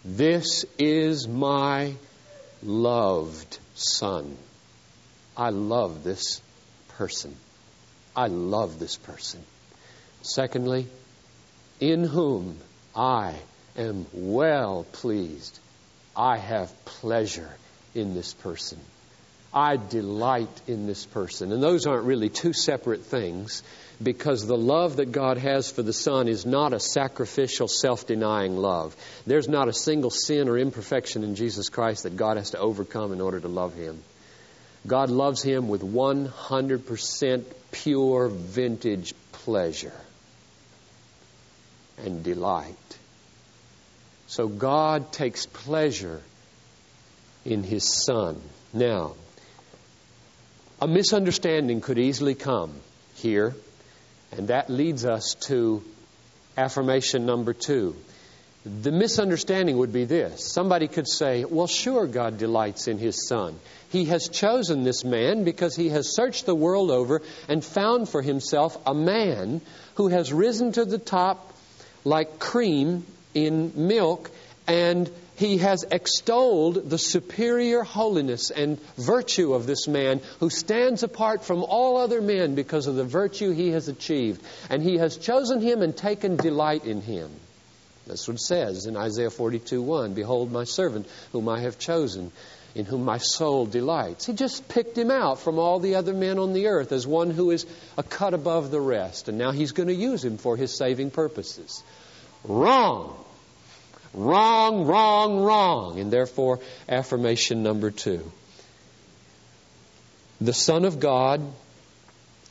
This 0.06 0.64
is 0.80 1.28
my 1.28 1.96
loved 2.64 3.60
Son. 3.76 4.38
I 5.38 5.50
love 5.50 6.04
this 6.04 6.42
person. 6.98 7.36
I 8.16 8.28
love 8.28 8.80
this 8.80 8.98
person. 8.98 9.42
Secondly, 10.24 10.88
in 11.80 12.04
whom 12.04 12.58
I 12.96 13.36
am 13.78 14.08
well 14.12 14.86
pleased. 14.92 15.60
I 16.16 16.38
have 16.38 16.74
pleasure 16.86 17.50
in 17.94 18.16
this 18.16 18.34
person. 18.34 18.80
I 19.54 19.78
delight 19.78 20.62
in 20.68 20.88
this 20.88 21.06
person. 21.06 21.52
And 21.52 21.64
those 21.64 21.86
aren't 21.86 22.06
really 22.06 22.30
two 22.30 22.54
separate 22.54 23.06
things 23.06 23.64
because 24.02 24.46
the 24.46 24.58
love 24.58 24.98
that 24.98 25.12
God 25.12 25.38
has 25.38 25.72
for 25.72 25.84
the 25.84 25.94
Son 25.94 26.28
is 26.28 26.46
not 26.46 26.74
a 26.74 26.80
sacrificial, 26.80 27.68
self 27.68 28.06
denying 28.06 28.58
love. 28.58 28.96
There's 29.26 29.48
not 29.48 29.68
a 29.68 29.74
single 29.74 30.10
sin 30.12 30.50
or 30.50 30.58
imperfection 30.58 31.24
in 31.24 31.36
Jesus 31.36 31.70
Christ 31.70 32.04
that 32.04 32.18
God 32.18 32.38
has 32.38 32.52
to 32.52 32.60
overcome 32.60 33.14
in 33.14 33.22
order 33.22 33.40
to 33.40 33.48
love 33.48 33.74
Him. 33.74 34.04
God 34.88 35.10
loves 35.10 35.44
him 35.44 35.68
with 35.68 35.82
100% 35.82 37.46
pure 37.72 38.30
vintage 38.30 39.14
pleasure 39.34 40.00
and 41.98 42.24
delight. 42.24 42.76
So 44.28 44.48
God 44.48 45.12
takes 45.12 45.46
pleasure 45.46 46.22
in 47.44 47.64
his 47.64 47.84
son. 48.06 48.42
Now, 48.74 49.16
a 50.82 50.88
misunderstanding 50.88 51.82
could 51.82 51.98
easily 51.98 52.36
come 52.36 52.74
here, 53.16 53.56
and 54.32 54.50
that 54.50 54.70
leads 54.70 55.06
us 55.06 55.36
to 55.48 55.84
affirmation 56.56 57.26
number 57.26 57.54
two. 57.54 57.96
The 58.82 58.92
misunderstanding 58.92 59.78
would 59.78 59.94
be 59.94 60.06
this. 60.06 60.52
Somebody 60.52 60.88
could 60.88 61.08
say, 61.08 61.46
well, 61.46 61.68
sure, 61.68 62.06
God 62.06 62.38
delights 62.38 62.88
in 62.88 62.98
His 62.98 63.28
Son. 63.28 63.60
He 63.90 64.06
has 64.06 64.28
chosen 64.28 64.84
this 64.84 65.04
man 65.04 65.44
because 65.44 65.76
He 65.76 65.90
has 65.90 66.14
searched 66.14 66.46
the 66.46 66.56
world 66.56 66.92
over 66.92 67.22
and 67.48 67.64
found 67.64 68.10
for 68.10 68.22
Himself 68.22 68.78
a 68.86 68.94
man 68.94 69.62
who 69.96 70.10
has 70.10 70.34
risen 70.34 70.74
to 70.74 70.86
the 70.86 70.98
top 70.98 71.54
like 72.04 72.40
cream 72.40 73.06
in 73.34 73.74
milk 73.76 74.32
and 74.68 75.10
he 75.38 75.60
has 75.60 75.86
extolled 75.92 76.90
the 76.90 76.98
superior 76.98 77.84
holiness 77.84 78.50
and 78.50 78.82
virtue 78.96 79.54
of 79.54 79.68
this 79.68 79.88
man 79.88 80.20
who 80.40 80.50
stands 80.50 81.04
apart 81.04 81.46
from 81.46 81.64
all 81.64 81.98
other 81.98 82.22
men 82.22 82.56
because 82.56 82.88
of 82.88 82.96
the 82.96 83.04
virtue 83.04 83.52
he 83.52 83.70
has 83.70 83.88
achieved. 83.88 84.42
And 84.72 84.82
he 84.82 84.98
has 84.98 85.16
chosen 85.16 85.62
him 85.62 85.84
and 85.84 85.96
taken 85.96 86.38
delight 86.38 86.86
in 86.86 87.02
him. 87.02 87.30
That's 88.08 88.28
what 88.28 88.36
it 88.36 88.42
says 88.42 88.86
in 88.86 88.98
Isaiah 88.98 89.30
42 89.30 89.82
1. 89.82 90.14
Behold, 90.14 90.52
my 90.52 90.64
servant, 90.64 91.08
whom 91.32 91.50
I 91.50 91.62
have 91.62 91.78
chosen. 91.78 92.32
in 92.76 92.86
whom 92.86 93.04
my 93.04 93.18
soul 93.18 93.66
delights. 93.66 94.28
He 94.28 94.34
just 94.34 94.68
picked 94.70 94.96
him 94.96 95.10
out 95.10 95.40
from 95.40 95.58
all 95.58 95.80
the 95.80 95.96
other 95.96 96.14
men 96.14 96.38
on 96.38 96.54
the 96.54 96.68
earth 96.68 96.92
as 96.92 97.08
one 97.08 97.32
who 97.32 97.50
is 97.50 97.66
a 97.98 98.04
cut 98.04 98.36
above 98.36 98.70
the 98.70 98.80
rest, 98.80 99.30
and 99.30 99.38
now 99.38 99.52
he's 99.52 99.72
going 99.72 99.88
to 99.88 99.96
use 99.96 100.24
him 100.24 100.38
for 100.38 100.56
his 100.56 100.78
saving 100.78 101.10
purposes. 101.10 101.82
Wrong. 102.44 103.18
Wrong, 104.14 104.86
wrong, 104.86 105.40
wrong. 105.40 106.00
And 106.00 106.12
therefore, 106.12 106.60
affirmation 106.88 107.64
number 107.64 107.90
two. 107.90 108.32
The 110.40 110.54
Son 110.54 110.86
of 110.86 111.00
God 111.00 111.42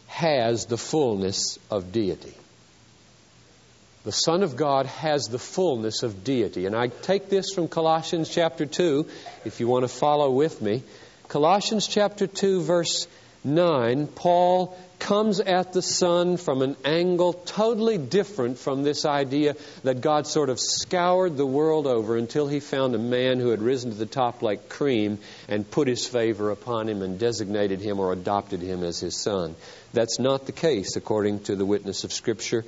has 0.08 0.66
the 0.66 0.76
fullness 0.76 1.58
of 1.70 1.92
deity. 1.92 2.34
The 4.06 4.12
Son 4.12 4.44
of 4.44 4.54
God 4.54 4.86
has 4.86 5.26
the 5.26 5.38
fullness 5.40 6.04
of 6.04 6.22
deity. 6.22 6.66
And 6.66 6.76
I 6.76 6.86
take 6.86 7.28
this 7.28 7.50
from 7.52 7.66
Colossians 7.66 8.28
chapter 8.28 8.64
2, 8.64 9.04
if 9.44 9.58
you 9.58 9.66
want 9.66 9.82
to 9.82 9.88
follow 9.88 10.30
with 10.30 10.62
me. 10.62 10.84
Colossians 11.26 11.88
chapter 11.88 12.28
2, 12.28 12.60
verse 12.62 13.08
9, 13.42 14.06
Paul 14.06 14.78
comes 15.00 15.40
at 15.40 15.72
the 15.72 15.82
Son 15.82 16.36
from 16.36 16.62
an 16.62 16.76
angle 16.84 17.32
totally 17.32 17.98
different 17.98 18.60
from 18.60 18.84
this 18.84 19.04
idea 19.04 19.56
that 19.82 20.02
God 20.02 20.28
sort 20.28 20.50
of 20.50 20.60
scoured 20.60 21.36
the 21.36 21.44
world 21.44 21.88
over 21.88 22.16
until 22.16 22.46
he 22.46 22.60
found 22.60 22.94
a 22.94 22.98
man 22.98 23.40
who 23.40 23.48
had 23.48 23.60
risen 23.60 23.90
to 23.90 23.96
the 23.96 24.06
top 24.06 24.40
like 24.40 24.68
cream 24.68 25.18
and 25.48 25.68
put 25.68 25.88
his 25.88 26.06
favor 26.06 26.52
upon 26.52 26.88
him 26.88 27.02
and 27.02 27.18
designated 27.18 27.80
him 27.80 27.98
or 27.98 28.12
adopted 28.12 28.60
him 28.60 28.84
as 28.84 29.00
his 29.00 29.20
son. 29.20 29.56
That's 29.92 30.20
not 30.20 30.46
the 30.46 30.52
case 30.52 30.94
according 30.94 31.40
to 31.44 31.56
the 31.56 31.66
witness 31.66 32.04
of 32.04 32.12
Scripture. 32.12 32.64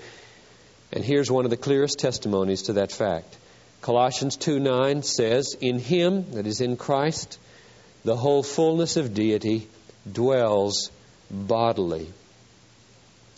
And 0.93 1.05
here's 1.05 1.31
one 1.31 1.45
of 1.45 1.51
the 1.51 1.57
clearest 1.57 1.99
testimonies 1.99 2.63
to 2.63 2.75
that 2.75 2.93
fact. 2.93 3.37
Colossians 3.83 4.37
2 4.37 4.59
9 4.59 5.03
says, 5.03 5.57
In 5.61 5.79
him, 5.79 6.33
that 6.33 6.47
is 6.47 6.61
in 6.61 6.77
Christ, 6.77 7.39
the 8.05 8.17
whole 8.17 8.43
fullness 8.43 8.97
of 8.97 9.15
deity 9.15 9.69
dwells 10.11 10.91
bodily. 11.31 12.09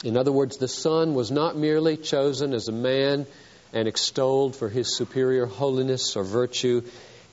In 0.05 0.17
other 0.17 0.33
words, 0.33 0.57
the 0.57 0.69
Son 0.69 1.15
was 1.15 1.31
not 1.31 1.57
merely 1.57 1.97
chosen 1.97 2.55
as 2.55 2.69
a 2.69 2.73
man 2.73 3.27
and 3.73 3.87
extolled 3.87 4.57
for 4.57 4.69
his 4.69 4.97
superior 4.97 5.47
holiness 5.47 6.17
or 6.17 6.25
virtue, 6.25 6.83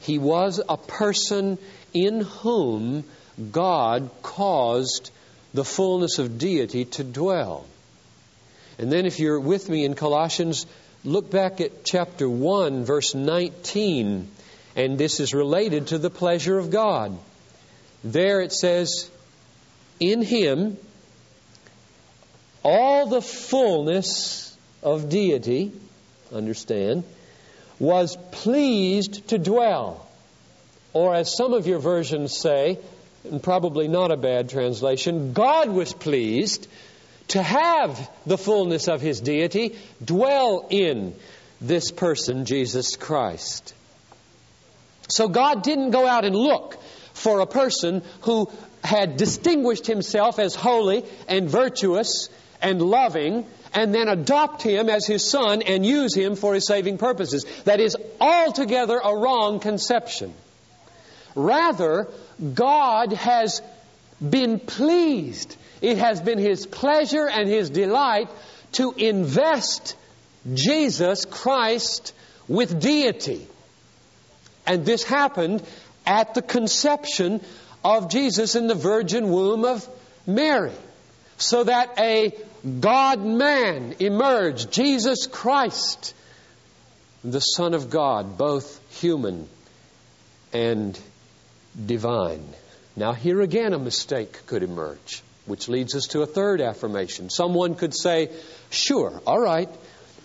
he 0.01 0.19
was 0.19 0.61
a 0.67 0.77
person 0.77 1.57
in 1.93 2.21
whom 2.21 3.03
God 3.51 4.09
caused 4.21 5.11
the 5.53 5.63
fullness 5.65 6.19
of 6.19 6.37
deity 6.37 6.85
to 6.85 7.03
dwell. 7.03 7.65
And 8.77 8.91
then, 8.91 9.05
if 9.05 9.19
you're 9.19 9.39
with 9.39 9.69
me 9.69 9.85
in 9.85 9.95
Colossians, 9.95 10.65
look 11.03 11.31
back 11.31 11.61
at 11.61 11.83
chapter 11.83 12.29
1, 12.29 12.85
verse 12.85 13.15
19, 13.15 14.29
and 14.75 14.97
this 14.97 15.19
is 15.19 15.33
related 15.33 15.87
to 15.87 15.97
the 15.97 16.11
pleasure 16.11 16.57
of 16.57 16.69
God. 16.69 17.17
There 18.03 18.41
it 18.41 18.51
says, 18.51 19.09
In 19.99 20.21
Him, 20.21 20.77
all 22.63 23.07
the 23.07 23.21
fullness 23.21 24.55
of 24.83 25.09
deity, 25.09 25.71
understand, 26.31 27.03
was 27.79 28.15
pleased 28.31 29.29
to 29.29 29.39
dwell. 29.39 30.07
Or, 30.93 31.15
as 31.15 31.35
some 31.35 31.53
of 31.53 31.65
your 31.65 31.79
versions 31.79 32.37
say, 32.37 32.79
and 33.23 33.41
probably 33.41 33.87
not 33.87 34.11
a 34.11 34.17
bad 34.17 34.49
translation, 34.49 35.33
God 35.33 35.69
was 35.69 35.93
pleased 35.93 36.67
to 37.29 37.41
have 37.41 38.09
the 38.25 38.37
fullness 38.37 38.87
of 38.87 39.01
his 39.01 39.19
deity 39.19 39.77
dwell 40.03 40.65
in 40.69 41.13
this 41.59 41.91
person, 41.91 42.45
Jesus 42.45 42.95
Christ. 42.95 43.73
So 45.09 45.27
God 45.27 45.63
didn't 45.63 45.91
go 45.91 46.05
out 46.07 46.25
and 46.25 46.35
look 46.35 46.77
for 47.13 47.39
a 47.39 47.47
person 47.47 48.03
who 48.21 48.49
had 48.83 49.17
distinguished 49.17 49.87
himself 49.87 50.39
as 50.39 50.55
holy 50.55 51.03
and 51.27 51.49
virtuous 51.49 52.29
and 52.61 52.81
loving 52.81 53.45
and 53.73 53.93
then 53.93 54.07
adopt 54.07 54.61
him 54.61 54.89
as 54.89 55.05
his 55.05 55.29
son 55.29 55.61
and 55.61 55.85
use 55.85 56.15
him 56.15 56.35
for 56.35 56.53
his 56.53 56.65
saving 56.65 56.97
purposes. 56.97 57.45
That 57.65 57.79
is 57.79 57.97
altogether 58.19 58.99
a 59.03 59.15
wrong 59.15 59.59
conception. 59.59 60.33
Rather, 61.35 62.07
God 62.53 63.13
has 63.13 63.61
been 64.21 64.59
pleased 64.59 65.55
it 65.81 65.97
has 65.97 66.21
been 66.21 66.39
His 66.39 66.65
pleasure 66.65 67.27
and 67.27 67.47
His 67.47 67.69
delight 67.69 68.29
to 68.73 68.93
invest 68.97 69.95
Jesus 70.53 71.25
Christ 71.25 72.13
with 72.47 72.79
deity. 72.79 73.47
And 74.65 74.85
this 74.85 75.03
happened 75.03 75.63
at 76.05 76.33
the 76.33 76.41
conception 76.41 77.41
of 77.83 78.09
Jesus 78.09 78.55
in 78.55 78.67
the 78.67 78.75
virgin 78.75 79.29
womb 79.29 79.65
of 79.65 79.87
Mary. 80.25 80.73
So 81.37 81.63
that 81.63 81.99
a 81.99 82.33
God 82.79 83.23
man 83.23 83.95
emerged, 83.99 84.71
Jesus 84.71 85.27
Christ, 85.27 86.15
the 87.23 87.39
Son 87.39 87.73
of 87.73 87.89
God, 87.89 88.37
both 88.37 88.79
human 88.99 89.47
and 90.51 90.99
divine. 91.85 92.43
Now, 92.95 93.13
here 93.13 93.41
again, 93.41 93.73
a 93.73 93.79
mistake 93.79 94.45
could 94.47 94.63
emerge. 94.63 95.21
Which 95.47 95.67
leads 95.67 95.95
us 95.95 96.07
to 96.07 96.21
a 96.21 96.27
third 96.27 96.61
affirmation. 96.61 97.29
Someone 97.29 97.75
could 97.75 97.95
say, 97.95 98.29
sure, 98.69 99.21
all 99.25 99.39
right, 99.39 99.69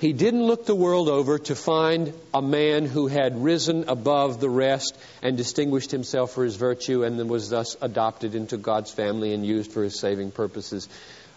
he 0.03 0.13
didn't 0.13 0.43
look 0.43 0.67
the 0.67 0.75
world 0.75 1.09
over 1.09 1.39
to 1.39 1.55
find 1.55 2.13
a 2.35 2.43
man 2.43 2.87
who 2.87 3.07
had 3.07 3.41
risen 3.41 3.85
above 3.89 4.41
the 4.41 4.51
rest 4.51 4.99
and 5.23 5.37
distinguished 5.37 5.93
himself 5.93 6.33
for 6.33 6.43
his 6.43 6.57
virtue 6.57 7.05
and 7.05 7.31
was 7.31 7.51
thus 7.51 7.77
adopted 7.81 8.35
into 8.35 8.57
God's 8.57 8.91
family 8.91 9.33
and 9.33 9.47
used 9.47 9.71
for 9.71 9.85
his 9.85 10.01
saving 10.01 10.33
purposes. 10.33 10.89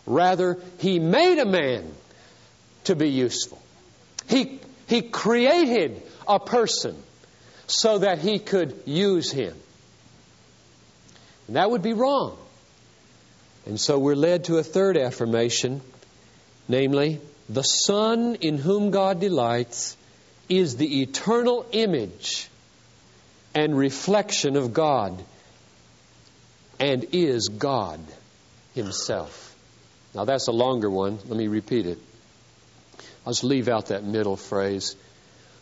Rather, 0.08 0.58
he 0.80 0.98
made 0.98 1.38
a 1.38 1.46
man 1.46 1.94
to 2.86 2.96
be 2.96 3.10
useful. 3.10 3.62
He, 4.28 4.60
he 4.88 5.04
created 5.04 6.02
a 6.28 6.40
person 6.40 6.98
so 7.68 8.00
that 8.00 8.18
he 8.18 8.40
could 8.40 8.82
use 8.86 9.32
him. 9.32 9.56
And 11.46 11.56
that 11.56 11.70
would 11.70 11.84
be 11.84 11.94
wrong. 11.94 12.36
And 13.66 13.80
so 13.80 13.98
we're 13.98 14.16
led 14.16 14.46
to 14.46 14.58
a 14.58 14.64
third 14.64 14.98
affirmation, 14.98 15.82
namely, 16.68 17.20
the 17.50 17.64
Son 17.64 18.36
in 18.36 18.58
whom 18.58 18.92
God 18.92 19.20
delights 19.20 19.98
is 20.50 20.78
the 20.78 21.02
eternal 21.02 21.66
image 21.72 22.48
and 23.56 23.76
reflection 23.78 24.56
of 24.56 24.74
God 24.74 25.24
and 26.80 27.08
is 27.14 27.48
God 27.48 28.00
Himself. 28.74 29.56
Now 30.14 30.26
that's 30.26 30.48
a 30.48 30.52
longer 30.52 30.90
one. 30.90 31.18
Let 31.26 31.38
me 31.38 31.48
repeat 31.48 31.86
it. 31.86 32.00
I'll 33.26 33.34
just 33.34 33.44
leave 33.44 33.68
out 33.68 33.88
that 33.88 34.04
middle 34.04 34.36
phrase. 34.36 34.96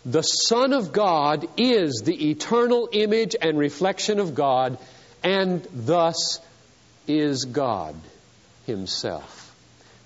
The 0.05 0.21
Son 0.21 0.73
of 0.73 0.91
God 0.91 1.47
is 1.55 2.01
the 2.03 2.31
eternal 2.31 2.89
image 2.91 3.37
and 3.41 3.57
reflection 3.57 4.19
of 4.19 4.35
God 4.35 4.77
and 5.23 5.65
thus 5.71 6.39
is 7.07 7.45
God 7.45 7.95
Himself. 8.65 9.43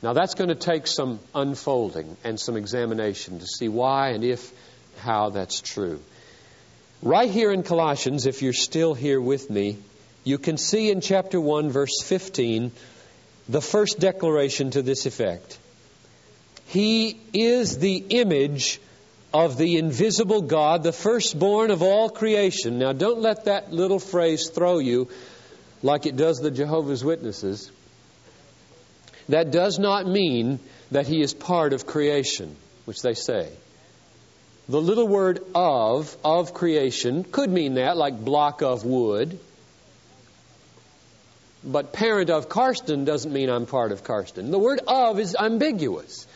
Now, 0.01 0.13
that's 0.13 0.35
going 0.35 0.49
to 0.49 0.55
take 0.55 0.85
some 0.85 1.19
unfolding 1.33 2.17
and 2.23 2.39
some 2.39 2.55
examination 2.55 3.39
to 3.39 3.47
see 3.47 3.67
why 3.67 4.09
and 4.09 4.23
if, 4.23 4.51
how 4.99 5.31
that's 5.31 5.59
true. 5.59 5.99
Right 7.01 7.29
here 7.29 7.51
in 7.51 7.63
Colossians, 7.63 8.25
if 8.25 8.41
you're 8.41 8.53
still 8.53 8.93
here 8.93 9.19
with 9.19 9.49
me, 9.49 9.77
you 10.23 10.37
can 10.37 10.57
see 10.57 10.91
in 10.91 11.01
chapter 11.01 11.39
1, 11.39 11.69
verse 11.69 12.01
15, 12.03 12.71
the 13.49 13.61
first 13.61 13.99
declaration 13.99 14.71
to 14.71 14.81
this 14.81 15.05
effect. 15.05 15.57
He 16.67 17.19
is 17.33 17.79
the 17.79 17.97
image 18.09 18.79
of 19.33 19.57
the 19.57 19.77
invisible 19.77 20.41
God, 20.41 20.83
the 20.83 20.91
firstborn 20.91 21.71
of 21.71 21.81
all 21.81 22.09
creation. 22.09 22.77
Now, 22.79 22.93
don't 22.93 23.19
let 23.19 23.45
that 23.45 23.71
little 23.71 23.99
phrase 23.99 24.49
throw 24.49 24.79
you 24.79 25.07
like 25.83 26.05
it 26.05 26.15
does 26.15 26.37
the 26.37 26.51
Jehovah's 26.51 27.03
Witnesses, 27.03 27.71
that 29.29 29.51
does 29.51 29.77
not 29.79 30.07
mean 30.07 30.59
that 30.91 31.07
he 31.07 31.21
is 31.21 31.33
part 31.33 31.73
of 31.73 31.85
creation, 31.85 32.55
which 32.85 33.01
they 33.01 33.13
say. 33.13 33.49
The 34.69 34.81
little 34.81 35.07
word 35.07 35.39
of, 35.55 36.15
of 36.23 36.53
creation, 36.53 37.23
could 37.23 37.49
mean 37.49 37.75
that, 37.75 37.97
like 37.97 38.23
block 38.23 38.61
of 38.61 38.83
wood. 38.83 39.39
But 41.63 41.93
parent 41.93 42.29
of 42.29 42.49
Karsten 42.49 43.03
doesn't 43.03 43.31
mean 43.31 43.49
I'm 43.49 43.65
part 43.65 43.91
of 43.91 44.03
Karsten. 44.03 44.51
The 44.51 44.59
word 44.59 44.79
of 44.87 45.19
is 45.19 45.35
ambiguous. 45.37 46.27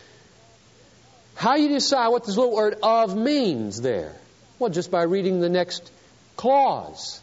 How 1.34 1.56
you 1.56 1.68
decide 1.68 2.08
what 2.08 2.24
this 2.24 2.36
little 2.36 2.54
word 2.54 2.76
of 2.82 3.16
means 3.16 3.80
there? 3.80 4.14
Well, 4.58 4.70
just 4.70 4.90
by 4.90 5.02
reading 5.04 5.40
the 5.40 5.48
next 5.48 5.90
clause. 6.36 7.21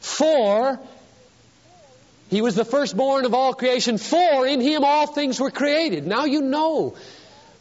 For 0.00 0.80
he 2.30 2.42
was 2.42 2.54
the 2.54 2.64
firstborn 2.64 3.24
of 3.24 3.34
all 3.34 3.54
creation, 3.54 3.98
for 3.98 4.46
in 4.46 4.60
him 4.60 4.84
all 4.84 5.06
things 5.06 5.40
were 5.40 5.50
created. 5.50 6.06
Now 6.06 6.24
you 6.24 6.42
know 6.42 6.96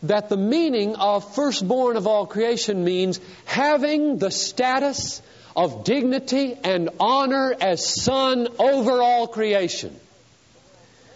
that 0.04 0.30
the 0.30 0.38
meaning 0.38 0.96
of 0.96 1.36
firstborn 1.36 1.98
of 1.98 2.08
all 2.08 2.26
creation 2.26 2.84
means 2.84 3.20
having 3.46 4.18
the 4.18 4.32
status 4.32 5.22
of 5.56 5.84
dignity 5.84 6.56
and 6.64 6.90
honor 7.00 7.54
as 7.60 7.86
Son 7.86 8.48
over 8.60 9.02
all 9.02 9.28
creation. 9.28 9.94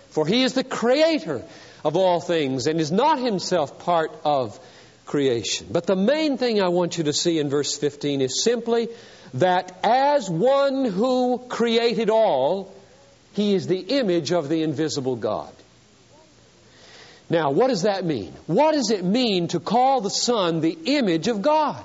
For 0.10 0.28
He 0.28 0.44
is 0.44 0.54
the 0.54 0.64
Creator 0.64 1.44
of 1.86 1.96
all 1.96 2.20
things 2.20 2.68
and 2.68 2.80
is 2.80 2.92
not 2.92 3.20
Himself 3.20 3.80
part 3.80 4.12
of 4.26 4.60
creation. 5.06 5.68
But 5.72 5.86
the 5.86 5.96
main 5.96 6.38
thing 6.38 6.62
I 6.62 6.70
want 6.70 6.98
you 6.98 7.06
to 7.06 7.14
see 7.14 7.40
in 7.40 7.50
verse 7.50 7.78
15 7.78 8.22
is 8.22 8.44
simply 8.44 8.90
that 9.36 9.78
as 9.84 10.30
one 10.30 10.86
who 10.86 11.40
created 11.50 12.10
all, 12.10 12.74
He 13.34 13.56
is 13.56 13.68
the 13.68 13.80
image 13.80 14.32
of 14.32 14.50
the 14.50 14.64
invisible 14.64 15.16
God. 15.16 15.54
Now, 17.30 17.52
what 17.52 17.70
does 17.70 17.84
that 17.84 18.06
mean? 18.06 18.34
What 18.48 18.74
does 18.74 18.92
it 18.92 19.04
mean 19.04 19.48
to 19.50 19.60
call 19.60 20.02
the 20.02 20.10
Son 20.10 20.62
the 20.62 20.78
image 20.86 21.28
of 21.28 21.42
God? 21.42 21.84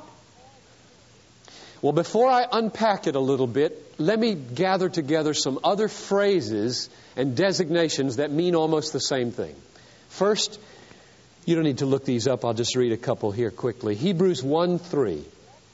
Well, 1.81 1.93
before 1.93 2.29
I 2.29 2.45
unpack 2.51 3.07
it 3.07 3.15
a 3.15 3.21
little 3.21 3.47
bit, 3.47 3.95
let 3.99 4.19
me 4.19 4.35
gather 4.35 4.89
together 4.89 5.33
some 5.33 5.61
other 5.63 5.89
phrases 5.89 6.91
and 7.17 7.37
designations 7.37 8.17
that 8.17 8.33
mean 8.33 8.57
almost 8.57 8.93
the 8.93 9.01
same 9.01 9.31
thing. 9.31 9.55
First, 10.09 10.61
you 11.47 11.55
don't 11.55 11.65
need 11.65 11.79
to 11.79 11.87
look 11.87 12.05
these 12.05 12.27
up, 12.27 12.45
I'll 12.45 12.53
just 12.53 12.77
read 12.77 12.93
a 12.93 12.97
couple 12.97 13.31
here 13.31 13.51
quickly. 13.51 13.95
Hebrews 13.95 14.43
1 14.43 14.79
3. 14.79 15.25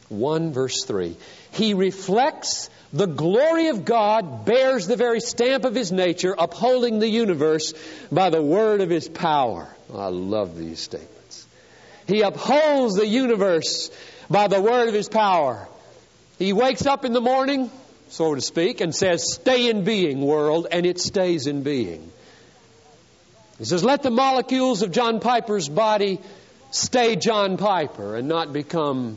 1 0.08 0.52
verse 0.52 0.84
3. 0.84 1.16
He 1.52 1.74
reflects 1.74 2.68
the 2.92 3.06
glory 3.06 3.68
of 3.68 3.84
God, 3.84 4.44
bears 4.44 4.86
the 4.86 4.96
very 4.96 5.20
stamp 5.20 5.64
of 5.64 5.74
His 5.74 5.90
nature, 5.90 6.34
upholding 6.36 6.98
the 6.98 7.08
universe 7.08 7.74
by 8.12 8.30
the 8.30 8.42
word 8.42 8.80
of 8.80 8.90
His 8.90 9.08
power. 9.08 9.68
Oh, 9.92 9.98
I 9.98 10.08
love 10.08 10.56
these 10.56 10.80
statements. 10.80 11.46
He 12.06 12.22
upholds 12.22 12.94
the 12.96 13.06
universe 13.06 13.90
by 14.30 14.48
the 14.48 14.60
word 14.60 14.88
of 14.88 14.94
His 14.94 15.08
power. 15.08 15.68
He 16.38 16.52
wakes 16.52 16.86
up 16.86 17.04
in 17.04 17.12
the 17.12 17.20
morning, 17.20 17.70
so 18.08 18.34
to 18.34 18.40
speak, 18.40 18.80
and 18.80 18.94
says, 18.94 19.32
Stay 19.32 19.68
in 19.68 19.84
being, 19.84 20.20
world, 20.20 20.66
and 20.70 20.86
it 20.86 21.00
stays 21.00 21.46
in 21.46 21.62
being. 21.62 22.10
He 23.58 23.64
says, 23.64 23.84
Let 23.84 24.02
the 24.02 24.10
molecules 24.10 24.82
of 24.82 24.92
John 24.92 25.20
Piper's 25.20 25.68
body 25.68 26.20
stay 26.70 27.16
John 27.16 27.56
Piper 27.56 28.16
and 28.16 28.28
not 28.28 28.52
become 28.52 29.16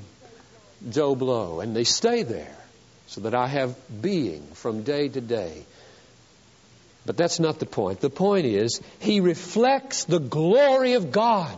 Joe 0.90 1.16
Blow. 1.16 1.60
And 1.60 1.76
they 1.76 1.84
stay 1.84 2.24
there 2.24 2.56
so 3.08 3.22
that 3.22 3.34
I 3.34 3.48
have 3.48 3.76
being 4.02 4.46
from 4.54 4.84
day 4.84 5.08
to 5.10 5.22
day. 5.22 5.66
But 7.06 7.16
that's 7.16 7.40
not 7.40 7.60
the 7.60 7.66
point. 7.66 8.02
The 8.02 8.10
point 8.10 8.46
is, 8.46 8.82
he 9.00 9.22
reflects 9.22 10.04
the 10.04 10.20
glory 10.20 10.94
of 10.94 11.12
God. 11.12 11.58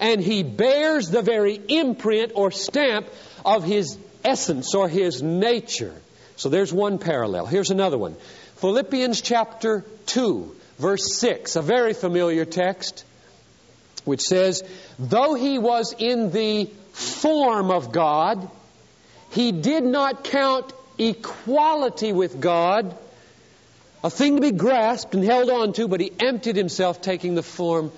And 0.00 0.20
he 0.20 0.42
bears 0.42 1.08
the 1.08 1.22
very 1.22 1.60
imprint 1.68 2.32
or 2.34 2.50
stamp 2.50 3.08
of 3.44 3.64
his 3.64 3.96
essence 4.22 4.74
or 4.74 4.88
his 4.88 5.22
nature. 5.22 5.94
So 6.36 6.48
there's 6.48 6.72
one 6.72 6.98
parallel. 6.98 7.46
Here's 7.46 7.70
another 7.70 7.96
one. 7.96 8.16
Philippians 8.56 9.20
chapter 9.20 9.84
2, 10.06 10.56
verse 10.78 11.16
6, 11.18 11.56
a 11.56 11.62
very 11.62 11.94
familiar 11.94 12.44
text, 12.44 13.04
which 14.04 14.22
says, 14.22 14.62
Though 14.98 15.34
he 15.34 15.58
was 15.58 15.94
in 15.98 16.30
the 16.30 16.70
form 16.94 17.70
of 17.70 17.92
God, 17.92 18.48
he 19.30 19.52
did 19.52 19.84
not 19.84 20.24
count 20.24 20.72
equality 20.96 22.12
with 22.12 22.40
God 22.40 22.96
a 24.02 24.10
thing 24.10 24.36
to 24.36 24.42
be 24.42 24.52
grasped 24.52 25.14
and 25.14 25.24
held 25.24 25.50
on 25.50 25.72
to, 25.74 25.88
but 25.88 26.00
he 26.00 26.12
emptied 26.20 26.56
himself, 26.56 27.00
taking 27.00 27.34
the 27.34 27.42
form 27.42 27.90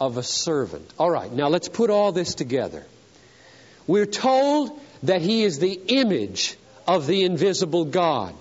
of 0.00 0.16
a 0.16 0.22
servant. 0.22 0.92
All 0.98 1.10
right, 1.10 1.32
now 1.32 1.48
let's 1.48 1.68
put 1.68 1.90
all 1.90 2.12
this 2.12 2.34
together. 2.34 2.84
We're 3.86 4.06
told 4.06 4.78
that 5.02 5.20
He 5.22 5.44
is 5.44 5.58
the 5.58 5.72
image 5.72 6.56
of 6.86 7.06
the 7.06 7.24
invisible 7.24 7.84
God, 7.84 8.34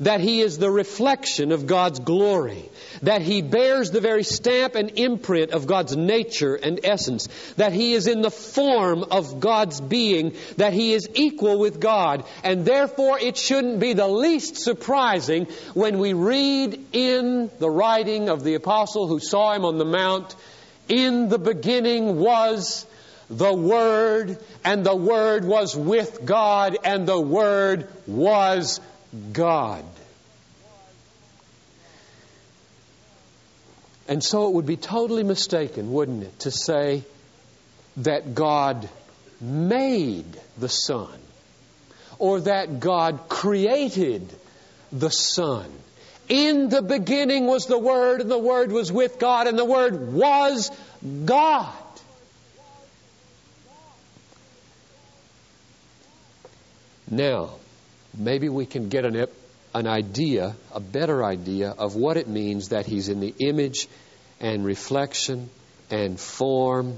that 0.00 0.20
He 0.20 0.40
is 0.40 0.58
the 0.58 0.70
reflection 0.70 1.52
of 1.52 1.66
God's 1.66 2.00
glory, 2.00 2.68
that 3.02 3.22
He 3.22 3.42
bears 3.42 3.90
the 3.90 4.00
very 4.00 4.24
stamp 4.24 4.74
and 4.74 4.98
imprint 4.98 5.52
of 5.52 5.66
God's 5.66 5.96
nature 5.96 6.54
and 6.54 6.80
essence, 6.84 7.28
that 7.56 7.72
He 7.72 7.94
is 7.94 8.06
in 8.06 8.22
the 8.22 8.30
form 8.30 9.04
of 9.10 9.40
God's 9.40 9.80
being, 9.80 10.34
that 10.56 10.72
He 10.72 10.92
is 10.92 11.08
equal 11.14 11.58
with 11.58 11.80
God, 11.80 12.24
and 12.42 12.64
therefore 12.64 13.18
it 13.18 13.36
shouldn't 13.36 13.80
be 13.80 13.92
the 13.92 14.08
least 14.08 14.56
surprising 14.56 15.46
when 15.74 15.98
we 15.98 16.12
read 16.12 16.80
in 16.92 17.50
the 17.58 17.70
writing 17.70 18.28
of 18.28 18.44
the 18.44 18.54
apostle 18.54 19.08
who 19.08 19.18
saw 19.18 19.52
Him 19.52 19.64
on 19.64 19.78
the 19.78 19.84
Mount, 19.84 20.34
in 20.88 21.28
the 21.28 21.38
beginning 21.38 22.18
was 22.18 22.86
the 23.30 23.54
Word, 23.54 24.38
and 24.64 24.84
the 24.84 24.94
Word 24.94 25.44
was 25.44 25.74
with 25.76 26.24
God, 26.24 26.76
and 26.84 27.06
the 27.06 27.20
Word 27.20 27.88
was 28.06 28.80
God. 29.32 29.84
And 34.06 34.22
so 34.22 34.48
it 34.48 34.54
would 34.54 34.66
be 34.66 34.76
totally 34.76 35.22
mistaken, 35.22 35.92
wouldn't 35.92 36.24
it, 36.24 36.38
to 36.40 36.50
say 36.50 37.04
that 37.98 38.34
God 38.34 38.88
made 39.40 40.26
the 40.58 40.68
Son 40.68 41.18
or 42.18 42.40
that 42.42 42.80
God 42.80 43.28
created 43.28 44.28
the 44.92 45.10
Son. 45.10 45.70
In 46.28 46.68
the 46.68 46.82
beginning 46.82 47.46
was 47.46 47.66
the 47.66 47.78
Word, 47.78 48.20
and 48.20 48.30
the 48.30 48.38
Word 48.38 48.72
was 48.72 48.90
with 48.90 49.18
God, 49.18 49.46
and 49.46 49.58
the 49.58 49.64
Word 49.64 50.12
was 50.12 50.70
God. 51.24 51.72
Now, 57.10 57.50
maybe 58.16 58.48
we 58.48 58.64
can 58.64 58.88
get 58.88 59.04
an, 59.04 59.26
an 59.74 59.88
idea, 59.88 60.54
a 60.72 60.80
better 60.80 61.24
idea, 61.24 61.70
of 61.70 61.96
what 61.96 62.16
it 62.16 62.28
means 62.28 62.68
that 62.68 62.86
He's 62.86 63.08
in 63.08 63.20
the 63.20 63.34
image 63.40 63.88
and 64.40 64.64
reflection 64.64 65.50
and 65.90 66.18
form 66.18 66.96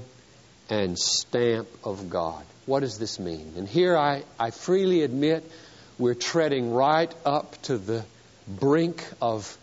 and 0.69 0.97
stamp 0.97 1.67
of 1.83 2.09
God. 2.09 2.43
What 2.65 2.81
does 2.81 2.99
this 2.99 3.19
mean? 3.19 3.53
And 3.57 3.67
here 3.67 3.97
I, 3.97 4.23
I 4.39 4.51
freely 4.51 5.01
admit 5.01 5.49
we're 5.97 6.13
treading 6.13 6.71
right 6.71 7.13
up 7.25 7.59
to 7.63 7.77
the 7.77 8.05
brink 8.47 9.03
of 9.21 9.57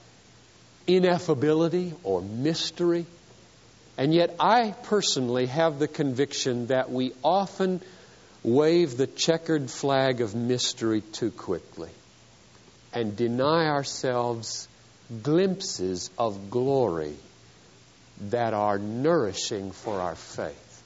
ineffability 0.88 1.94
or 2.02 2.20
mystery. 2.20 3.06
And 3.96 4.12
yet, 4.12 4.34
I 4.40 4.74
personally 4.84 5.46
have 5.46 5.78
the 5.78 5.86
conviction 5.86 6.66
that 6.66 6.90
we 6.90 7.12
often 7.22 7.80
wave 8.42 8.96
the 8.96 9.06
checkered 9.06 9.70
flag 9.70 10.20
of 10.20 10.34
mystery 10.34 11.00
too 11.00 11.30
quickly 11.30 11.90
and 12.94 13.16
deny 13.16 13.66
ourselves 13.66 14.68
glimpses 15.22 16.10
of 16.16 16.50
glory 16.50 17.14
that 18.30 18.54
are 18.54 18.78
nourishing 18.78 19.72
for 19.72 20.00
our 20.00 20.14
faith. 20.14 20.82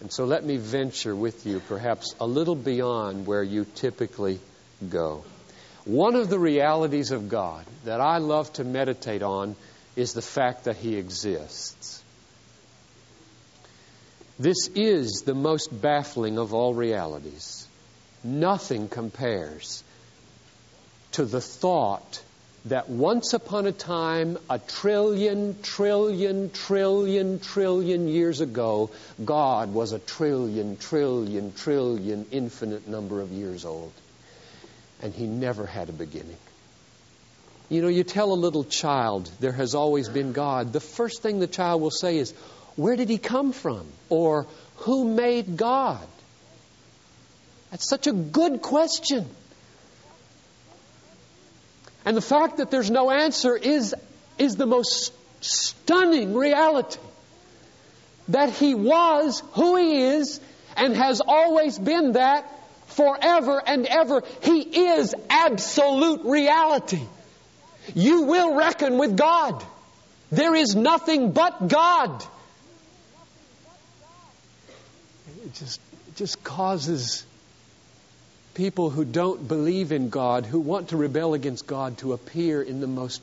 And 0.00 0.10
so 0.10 0.24
let 0.24 0.44
me 0.44 0.56
venture 0.56 1.14
with 1.14 1.46
you 1.46 1.60
perhaps 1.60 2.14
a 2.18 2.26
little 2.26 2.54
beyond 2.54 3.26
where 3.26 3.42
you 3.42 3.66
typically 3.74 4.40
go. 4.88 5.24
One 5.84 6.16
of 6.16 6.28
the 6.28 6.38
realities 6.38 7.12
of 7.12 7.28
God 7.28 7.64
that 7.84 8.00
I 8.00 8.18
love 8.18 8.52
to 8.54 8.64
meditate 8.64 9.22
on 9.22 9.54
is 9.94 10.12
the 10.12 10.22
fact 10.22 10.64
that 10.64 10.76
He 10.76 10.96
exists. 10.96 12.02
This 14.38 14.68
is 14.74 15.22
the 15.24 15.34
most 15.34 15.68
baffling 15.80 16.38
of 16.38 16.52
all 16.52 16.74
realities. 16.74 17.66
Nothing 18.22 18.88
compares 18.88 19.82
to 21.16 21.24
the 21.24 21.40
thought 21.40 22.22
that 22.66 22.90
once 22.90 23.32
upon 23.32 23.66
a 23.66 23.72
time, 23.72 24.36
a 24.50 24.58
trillion, 24.58 25.56
trillion, 25.62 26.50
trillion, 26.50 27.40
trillion 27.40 28.06
years 28.06 28.42
ago, 28.42 28.90
God 29.24 29.72
was 29.72 29.92
a 29.92 29.98
trillion, 29.98 30.76
trillion, 30.76 31.54
trillion, 31.54 32.26
infinite 32.32 32.86
number 32.86 33.22
of 33.22 33.30
years 33.30 33.64
old. 33.64 33.92
And 35.00 35.14
He 35.14 35.26
never 35.26 35.64
had 35.64 35.88
a 35.88 35.92
beginning. 35.92 36.36
You 37.70 37.80
know, 37.80 37.88
you 37.88 38.04
tell 38.04 38.30
a 38.32 38.34
little 38.34 38.64
child 38.64 39.30
there 39.40 39.52
has 39.52 39.74
always 39.74 40.10
been 40.10 40.32
God, 40.32 40.74
the 40.74 40.80
first 40.80 41.22
thing 41.22 41.38
the 41.38 41.46
child 41.46 41.80
will 41.80 41.90
say 41.90 42.18
is, 42.18 42.32
where 42.76 42.94
did 42.94 43.08
he 43.08 43.16
come 43.16 43.52
from? 43.52 43.86
Or 44.10 44.46
who 44.84 45.14
made 45.14 45.56
God? 45.56 46.06
That's 47.70 47.88
such 47.88 48.06
a 48.06 48.12
good 48.12 48.60
question. 48.60 49.26
And 52.06 52.16
the 52.16 52.22
fact 52.22 52.58
that 52.58 52.70
there's 52.70 52.90
no 52.90 53.10
answer 53.10 53.56
is, 53.56 53.94
is 54.38 54.54
the 54.54 54.64
most 54.64 55.12
stunning 55.40 56.34
reality. 56.34 57.00
That 58.28 58.50
he 58.50 58.74
was 58.76 59.42
who 59.52 59.76
he 59.76 60.00
is 60.02 60.40
and 60.76 60.96
has 60.96 61.20
always 61.20 61.78
been 61.78 62.12
that 62.12 62.48
forever 62.86 63.60
and 63.64 63.86
ever. 63.86 64.22
He 64.42 64.60
is 64.60 65.14
absolute 65.28 66.24
reality. 66.24 67.02
You 67.94 68.22
will 68.22 68.54
reckon 68.54 68.98
with 68.98 69.16
God. 69.16 69.64
There 70.30 70.54
is 70.54 70.76
nothing 70.76 71.32
but 71.32 71.68
God. 71.68 72.24
it 75.44 75.54
just, 75.54 75.80
it 76.08 76.16
just 76.16 76.42
causes 76.42 77.24
people 78.56 78.88
who 78.88 79.04
don't 79.04 79.46
believe 79.46 79.92
in 79.92 80.08
God, 80.08 80.46
who 80.46 80.58
want 80.58 80.88
to 80.88 80.96
rebel 80.96 81.34
against 81.34 81.66
God, 81.66 81.98
to 81.98 82.14
appear 82.14 82.62
in 82.62 82.80
the 82.80 82.86
most 82.86 83.20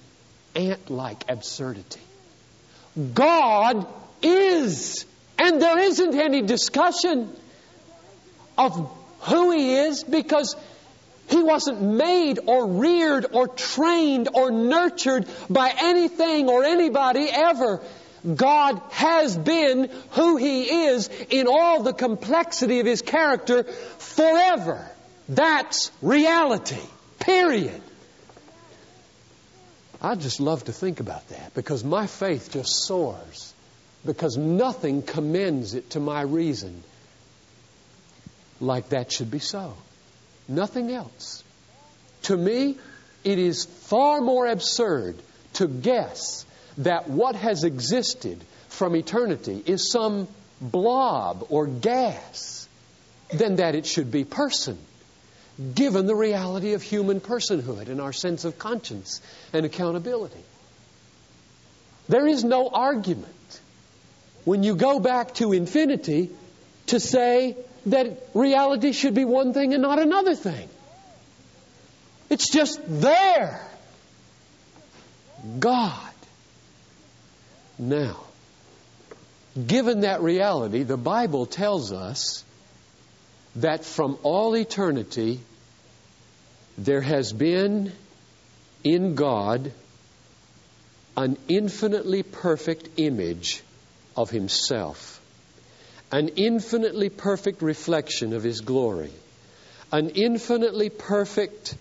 ant 0.55 0.91
like 0.91 1.25
absurdity. 1.27 2.01
God 3.15 3.87
is, 4.21 5.05
and 5.39 5.59
there 5.59 5.79
isn't 5.79 6.13
any 6.13 6.43
discussion 6.43 7.35
of 8.59 8.95
who 9.21 9.51
He 9.51 9.75
is 9.75 10.03
because 10.03 10.55
He 11.29 11.41
wasn't 11.41 11.81
made 11.81 12.39
or 12.45 12.67
reared 12.67 13.25
or 13.31 13.47
trained 13.47 14.29
or 14.35 14.51
nurtured 14.51 15.27
by 15.49 15.73
anything 15.75 16.47
or 16.47 16.63
anybody 16.63 17.27
ever. 17.31 17.81
God 18.35 18.79
has 18.91 19.35
been 19.35 19.89
who 20.11 20.37
He 20.37 20.85
is 20.85 21.09
in 21.31 21.47
all 21.47 21.81
the 21.81 21.93
complexity 21.93 22.79
of 22.79 22.85
His 22.85 23.01
character 23.01 23.63
forever. 23.63 24.92
That's 25.29 25.91
reality. 26.01 26.81
Period. 27.19 27.81
I 30.01 30.15
just 30.15 30.41
love 30.41 30.65
to 30.65 30.73
think 30.73 30.99
about 30.99 31.27
that 31.29 31.53
because 31.53 31.83
my 31.83 32.07
faith 32.07 32.51
just 32.51 32.85
soars 32.85 33.53
because 34.05 34.35
nothing 34.35 35.01
commends 35.01 35.75
it 35.75 35.91
to 35.91 36.01
my 36.01 36.21
reason 36.21 36.83
like 38.59 38.89
that 38.89 39.11
should 39.11 39.31
be 39.31 39.39
so. 39.39 39.73
Nothing 40.49 40.91
else. 40.91 41.43
To 42.23 42.35
me, 42.35 42.77
it 43.23 43.39
is 43.39 43.63
far 43.63 44.19
more 44.19 44.47
absurd 44.47 45.17
to 45.53 45.67
guess 45.67 46.45
that 46.79 47.09
what 47.09 47.35
has 47.35 47.63
existed 47.63 48.43
from 48.67 48.95
eternity 48.95 49.63
is 49.65 49.89
some 49.89 50.27
blob 50.59 51.45
or 51.49 51.65
gas 51.67 52.67
than 53.33 53.57
that 53.57 53.75
it 53.75 53.85
should 53.85 54.11
be 54.11 54.25
person 54.25 54.77
given 55.75 56.07
the 56.07 56.15
reality 56.15 56.73
of 56.73 56.81
human 56.81 57.21
personhood 57.21 57.87
and 57.89 58.01
our 58.01 58.13
sense 58.13 58.45
of 58.45 58.57
conscience 58.57 59.21
and 59.53 59.65
accountability. 59.65 60.43
There 62.09 62.27
is 62.27 62.43
no 62.43 62.69
argument 62.69 63.61
when 64.45 64.63
you 64.63 64.75
go 64.75 64.99
back 64.99 65.35
to 65.35 65.53
infinity 65.53 66.31
to 66.87 66.99
say 66.99 67.55
that 67.85 68.27
reality 68.33 68.91
should 68.91 69.13
be 69.13 69.25
one 69.25 69.53
thing 69.53 69.73
and 69.73 69.81
not 69.81 69.99
another 69.99 70.35
thing. 70.35 70.69
It's 72.29 72.49
just 72.49 72.81
there. 72.87 73.61
God. 75.59 76.13
Now, 77.77 78.23
given 79.67 80.01
that 80.01 80.21
reality, 80.21 80.83
the 80.83 80.97
Bible 80.97 81.45
tells 81.45 81.91
us 81.91 82.43
that 83.55 83.85
from 83.85 84.17
all 84.23 84.55
eternity 84.55 85.39
there 86.77 87.01
has 87.01 87.31
been 87.31 87.91
in 88.83 89.15
God 89.15 89.71
an 91.15 91.37
infinitely 91.47 92.23
perfect 92.23 92.89
image 92.97 93.61
of 94.17 94.31
Himself, 94.31 95.21
an 96.11 96.29
infinitely 96.29 97.09
perfect 97.09 97.61
reflection 97.61 98.33
of 98.33 98.43
His 98.43 98.61
glory, 98.61 99.11
an 99.91 100.09
infinitely 100.09 100.89
perfect 100.89 101.75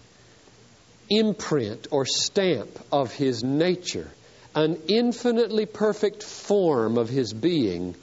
imprint 1.09 1.89
or 1.91 2.05
stamp 2.05 2.79
of 2.93 3.13
His 3.13 3.43
nature, 3.43 4.11
an 4.55 4.79
infinitely 4.89 5.65
perfect 5.65 6.23
form 6.23 6.99
of 6.99 7.09
His 7.09 7.33
being 7.33 7.95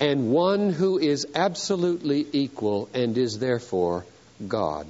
and 0.00 0.30
one 0.30 0.70
who 0.70 0.98
is 0.98 1.26
absolutely 1.34 2.26
equal 2.32 2.88
and 2.94 3.16
is 3.18 3.38
therefore 3.38 4.06
God. 4.46 4.86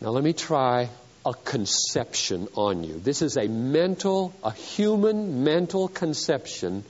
Now, 0.00 0.10
let 0.10 0.24
me 0.24 0.32
try 0.32 0.88
a 1.24 1.34
conception 1.34 2.48
on 2.54 2.84
you. 2.84 2.98
This 2.98 3.20
is 3.22 3.36
a 3.36 3.46
mental, 3.46 4.34
a 4.42 4.52
human 4.52 5.44
mental 5.44 5.88
conception 5.88 6.84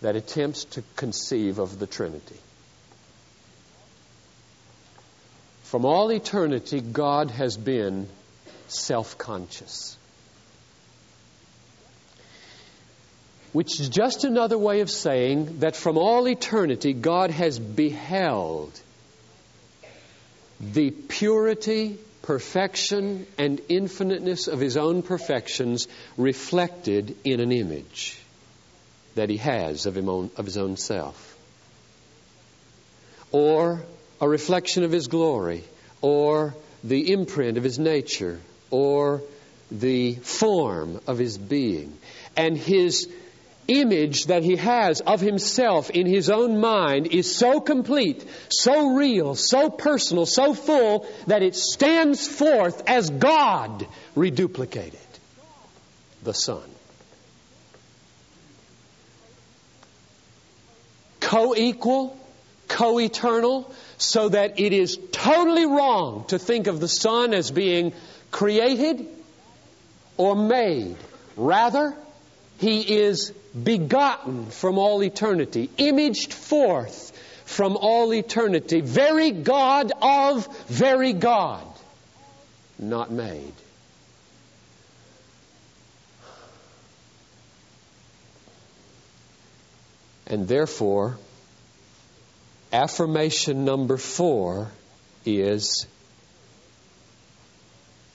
that 0.00 0.14
attempts 0.14 0.64
to 0.64 0.82
conceive 0.96 1.58
of 1.58 1.78
the 1.78 1.86
Trinity. 1.86 2.36
From 5.64 5.84
all 5.84 6.12
eternity, 6.12 6.80
God 6.80 7.32
has 7.32 7.56
been 7.56 8.08
self 8.68 9.18
conscious. 9.18 9.96
Which 13.54 13.78
is 13.78 13.88
just 13.88 14.24
another 14.24 14.58
way 14.58 14.80
of 14.80 14.90
saying 14.90 15.60
that 15.60 15.76
from 15.76 15.96
all 15.96 16.26
eternity, 16.26 16.92
God 16.92 17.30
has 17.30 17.56
beheld 17.56 18.72
the 20.60 20.90
purity, 20.90 21.96
perfection, 22.22 23.28
and 23.38 23.60
infiniteness 23.68 24.48
of 24.48 24.58
His 24.58 24.76
own 24.76 25.02
perfections 25.02 25.86
reflected 26.16 27.16
in 27.22 27.38
an 27.38 27.52
image 27.52 28.18
that 29.14 29.30
He 29.30 29.36
has 29.36 29.86
of, 29.86 29.96
own, 29.96 30.32
of 30.36 30.46
His 30.46 30.56
own 30.56 30.76
self. 30.76 31.38
Or 33.30 33.84
a 34.20 34.28
reflection 34.28 34.82
of 34.82 34.90
His 34.90 35.06
glory, 35.06 35.62
or 36.02 36.56
the 36.82 37.12
imprint 37.12 37.56
of 37.56 37.62
His 37.62 37.78
nature, 37.78 38.40
or 38.72 39.22
the 39.70 40.16
form 40.16 41.00
of 41.06 41.18
His 41.18 41.38
being. 41.38 41.96
And 42.36 42.58
His 42.58 43.08
image 43.68 44.26
that 44.26 44.42
he 44.42 44.56
has 44.56 45.00
of 45.00 45.20
himself 45.20 45.90
in 45.90 46.06
his 46.06 46.30
own 46.30 46.60
mind 46.60 47.06
is 47.08 47.36
so 47.36 47.60
complete, 47.60 48.24
so 48.48 48.94
real, 48.94 49.34
so 49.34 49.70
personal, 49.70 50.26
so 50.26 50.54
full 50.54 51.06
that 51.26 51.42
it 51.42 51.54
stands 51.54 52.26
forth 52.26 52.82
as 52.86 53.10
God 53.10 53.86
reduplicated, 54.16 54.98
the 56.22 56.34
Son. 56.34 56.62
Co 61.20 61.54
equal, 61.56 62.18
co 62.68 63.00
eternal, 63.00 63.72
so 63.96 64.28
that 64.28 64.60
it 64.60 64.72
is 64.72 64.98
totally 65.10 65.66
wrong 65.66 66.24
to 66.28 66.38
think 66.38 66.66
of 66.66 66.80
the 66.80 66.88
Son 66.88 67.32
as 67.32 67.50
being 67.50 67.92
created 68.30 69.06
or 70.16 70.36
made. 70.36 70.96
Rather, 71.36 71.94
he 72.58 72.80
is 72.98 73.32
begotten 73.60 74.46
from 74.46 74.78
all 74.78 75.02
eternity, 75.02 75.70
imaged 75.78 76.32
forth 76.32 77.12
from 77.44 77.76
all 77.76 78.12
eternity, 78.12 78.80
very 78.80 79.30
God 79.30 79.92
of 80.00 80.48
very 80.66 81.12
God, 81.12 81.66
not 82.78 83.10
made. 83.12 83.52
And 90.26 90.48
therefore, 90.48 91.18
affirmation 92.72 93.64
number 93.64 93.98
four 93.98 94.72
is 95.24 95.86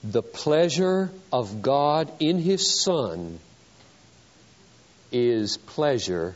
the 0.02 0.22
pleasure 0.22 1.10
of 1.32 1.62
God 1.62 2.10
in 2.18 2.38
His 2.38 2.82
Son 2.82 3.38
is 5.12 5.56
pleasure 5.56 6.34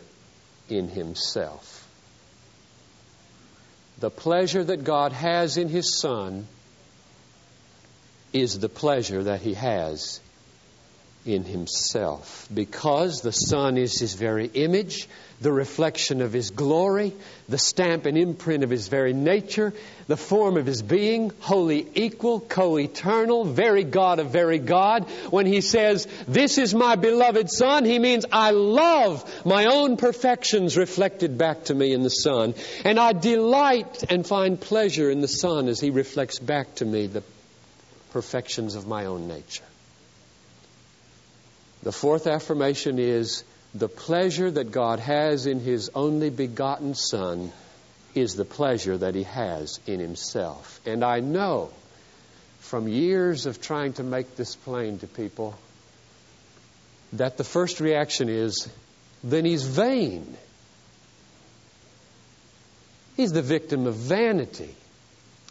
in 0.68 0.88
Himself. 0.88 1.87
The 4.00 4.10
pleasure 4.10 4.64
that 4.64 4.84
God 4.84 5.12
has 5.12 5.56
in 5.56 5.68
His 5.68 5.98
Son 5.98 6.46
is 8.32 8.58
the 8.58 8.68
pleasure 8.68 9.24
that 9.24 9.40
He 9.40 9.54
has 9.54 10.20
in 11.26 11.44
Himself. 11.44 12.48
Because 12.52 13.20
the 13.20 13.32
Son 13.32 13.78
is 13.78 13.98
His 13.98 14.14
very 14.14 14.46
image, 14.46 15.08
the 15.40 15.52
reflection 15.52 16.20
of 16.20 16.32
His 16.32 16.50
glory, 16.50 17.12
the 17.48 17.58
stamp 17.58 18.06
and 18.06 18.16
imprint 18.16 18.62
of 18.62 18.70
His 18.70 18.88
very 18.88 19.12
nature, 19.12 19.72
the 20.06 20.16
form 20.16 20.56
of 20.56 20.66
His 20.66 20.82
being, 20.82 21.32
wholly 21.40 21.87
equal, 21.94 22.40
co 22.40 22.78
eternal, 22.78 23.44
very 23.44 23.84
God 23.84 24.18
of 24.18 24.30
very 24.30 24.58
God. 24.58 25.08
When 25.30 25.46
He 25.46 25.60
says, 25.60 26.06
This 26.28 26.58
is 26.58 26.74
my 26.74 26.96
beloved 26.96 27.50
Son, 27.50 27.84
He 27.84 27.98
means 27.98 28.26
I 28.30 28.50
love 28.50 29.24
my 29.46 29.66
own 29.66 29.96
perfections 29.96 30.76
reflected 30.76 31.38
back 31.38 31.64
to 31.64 31.74
me 31.74 31.92
in 31.92 32.02
the 32.02 32.10
Son. 32.10 32.54
And 32.84 32.98
I 32.98 33.12
delight 33.12 34.04
and 34.10 34.26
find 34.26 34.60
pleasure 34.60 35.10
in 35.10 35.20
the 35.20 35.28
Son 35.28 35.68
as 35.68 35.80
He 35.80 35.90
reflects 35.90 36.38
back 36.38 36.74
to 36.76 36.84
me 36.84 37.06
the 37.06 37.22
perfections 38.12 38.74
of 38.74 38.87
my 38.87 39.06
own 39.06 39.26
nature. 39.26 39.64
The 41.84 41.92
fourth 41.92 42.26
affirmation 42.26 42.98
is 42.98 43.44
the 43.74 43.90
pleasure 43.90 44.50
that 44.50 44.72
God 44.72 45.00
has 45.00 45.44
in 45.44 45.60
His 45.60 45.90
only 45.94 46.30
begotten 46.30 46.94
Son 46.94 47.52
is 48.14 48.36
the 48.36 48.46
pleasure 48.46 48.96
that 48.96 49.14
He 49.14 49.24
has 49.24 49.80
in 49.86 50.00
Himself. 50.00 50.80
And 50.86 51.04
I 51.04 51.20
know 51.20 51.70
from 52.60 52.88
years 52.88 53.44
of 53.44 53.60
trying 53.60 53.92
to 53.94 54.02
make 54.02 54.34
this 54.34 54.56
plain 54.56 54.98
to 55.00 55.06
people 55.06 55.58
that 57.12 57.36
the 57.36 57.44
first 57.44 57.80
reaction 57.80 58.30
is, 58.30 58.66
then 59.22 59.44
He's 59.44 59.64
vain. 59.64 60.38
He's 63.14 63.32
the 63.32 63.42
victim 63.42 63.86
of 63.86 63.94
vanity 63.94 64.74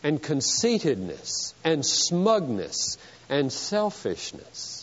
and 0.02 0.22
conceitedness 0.22 1.54
and 1.64 1.86
smugness 1.86 2.98
and 3.30 3.54
selfishness. 3.54 4.83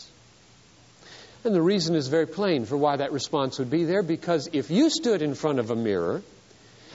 And 1.43 1.55
the 1.55 1.61
reason 1.61 1.95
is 1.95 2.07
very 2.07 2.27
plain 2.27 2.65
for 2.65 2.77
why 2.77 2.97
that 2.97 3.11
response 3.11 3.57
would 3.59 3.71
be 3.71 3.85
there 3.85 4.03
because 4.03 4.49
if 4.53 4.69
you 4.69 4.89
stood 4.89 5.21
in 5.21 5.33
front 5.33 5.59
of 5.59 5.71
a 5.71 5.75
mirror 5.75 6.21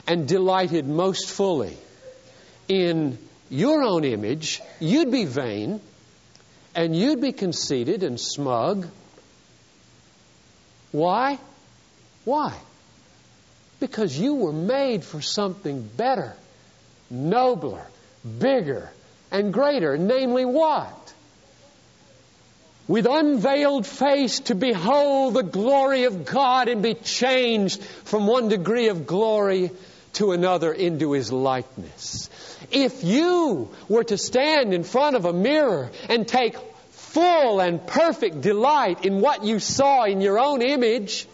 and 0.06 0.28
delighted 0.28 0.86
most 0.86 1.28
fully 1.28 1.76
in 2.68 3.18
your 3.50 3.82
own 3.82 4.04
image, 4.04 4.62
you'd 4.78 5.10
be 5.10 5.24
vain 5.24 5.80
and 6.74 6.94
you'd 6.94 7.20
be 7.20 7.32
conceited 7.32 8.04
and 8.04 8.20
smug. 8.20 8.86
Why? 10.92 11.38
Why? 12.24 12.56
Because 13.80 14.16
you 14.16 14.34
were 14.34 14.52
made 14.52 15.04
for 15.04 15.20
something 15.20 15.82
better, 15.82 16.34
nobler, 17.10 17.86
bigger, 18.38 18.90
and 19.30 19.52
greater. 19.52 19.96
Namely, 19.98 20.44
what? 20.44 21.14
With 22.88 23.06
unveiled 23.06 23.84
face 23.84 24.40
to 24.40 24.54
behold 24.54 25.34
the 25.34 25.42
glory 25.42 26.04
of 26.04 26.24
God 26.24 26.68
and 26.68 26.82
be 26.82 26.94
changed 26.94 27.82
from 27.82 28.26
one 28.28 28.48
degree 28.48 28.88
of 28.88 29.06
glory 29.06 29.72
to 30.14 30.32
another 30.32 30.72
into 30.72 31.12
His 31.12 31.32
likeness. 31.32 32.30
If 32.70 33.02
you 33.02 33.70
were 33.88 34.04
to 34.04 34.16
stand 34.16 34.72
in 34.72 34.84
front 34.84 35.16
of 35.16 35.24
a 35.24 35.32
mirror 35.32 35.90
and 36.08 36.28
take 36.28 36.56
full 36.90 37.60
and 37.60 37.84
perfect 37.86 38.40
delight 38.40 39.04
in 39.04 39.20
what 39.20 39.44
you 39.44 39.58
saw 39.58 40.04
in 40.04 40.20
your 40.20 40.38
own 40.38 40.62
image, 40.62 41.26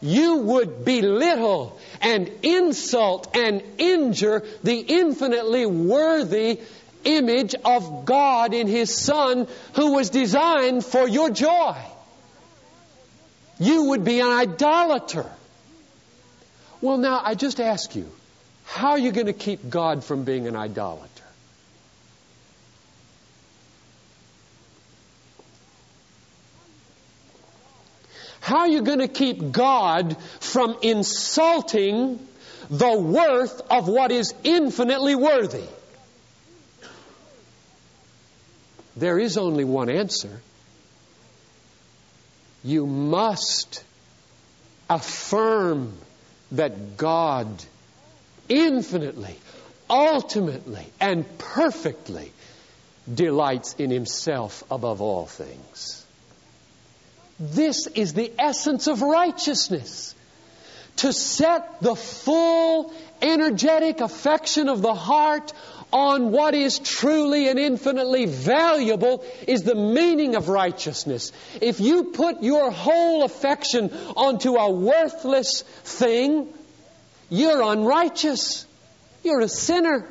you 0.00 0.38
would 0.38 0.84
belittle 0.84 1.78
and 2.00 2.28
insult 2.42 3.36
and 3.36 3.62
injure 3.78 4.42
the 4.64 4.78
infinitely 4.78 5.64
worthy 5.64 6.58
image 7.04 7.54
of 7.64 8.04
God 8.04 8.54
in 8.54 8.66
His 8.66 8.94
Son 8.94 9.46
who 9.74 9.94
was 9.94 10.10
designed 10.10 10.84
for 10.84 11.08
your 11.08 11.30
joy. 11.30 11.76
You 13.58 13.84
would 13.90 14.04
be 14.04 14.20
an 14.20 14.28
idolater. 14.28 15.30
Well, 16.80 16.98
now, 16.98 17.20
I 17.24 17.34
just 17.34 17.60
ask 17.60 17.94
you, 17.94 18.10
how 18.64 18.90
are 18.90 18.98
you 18.98 19.12
going 19.12 19.26
to 19.26 19.32
keep 19.32 19.68
God 19.68 20.02
from 20.02 20.24
being 20.24 20.48
an 20.48 20.56
idolater? 20.56 21.08
How 28.40 28.58
are 28.58 28.68
you 28.68 28.82
going 28.82 28.98
to 28.98 29.08
keep 29.08 29.52
God 29.52 30.16
from 30.40 30.76
insulting 30.82 32.18
the 32.68 32.98
worth 32.98 33.60
of 33.70 33.86
what 33.86 34.10
is 34.10 34.34
infinitely 34.42 35.14
worthy? 35.14 35.62
There 38.96 39.18
is 39.18 39.38
only 39.38 39.64
one 39.64 39.88
answer. 39.88 40.40
You 42.64 42.86
must 42.86 43.82
affirm 44.88 45.96
that 46.52 46.96
God 46.96 47.48
infinitely, 48.48 49.36
ultimately, 49.88 50.86
and 51.00 51.26
perfectly 51.38 52.32
delights 53.12 53.74
in 53.74 53.90
Himself 53.90 54.62
above 54.70 55.00
all 55.00 55.26
things. 55.26 56.04
This 57.40 57.86
is 57.88 58.12
the 58.12 58.32
essence 58.38 58.86
of 58.86 59.02
righteousness. 59.02 60.14
To 60.96 61.12
set 61.12 61.80
the 61.80 61.94
full, 61.94 62.92
energetic 63.20 64.00
affection 64.00 64.68
of 64.68 64.82
the 64.82 64.94
heart 64.94 65.52
on 65.92 66.32
what 66.32 66.54
is 66.54 66.78
truly 66.78 67.48
and 67.48 67.58
infinitely 67.58 68.24
valuable 68.26 69.24
is 69.46 69.62
the 69.62 69.74
meaning 69.74 70.36
of 70.36 70.48
righteousness. 70.48 71.32
If 71.60 71.80
you 71.80 72.04
put 72.04 72.42
your 72.42 72.70
whole 72.70 73.24
affection 73.24 73.90
onto 74.16 74.56
a 74.56 74.70
worthless 74.70 75.62
thing, 75.84 76.48
you're 77.28 77.62
unrighteous. 77.62 78.66
You're 79.22 79.40
a 79.40 79.48
sinner. 79.48 80.08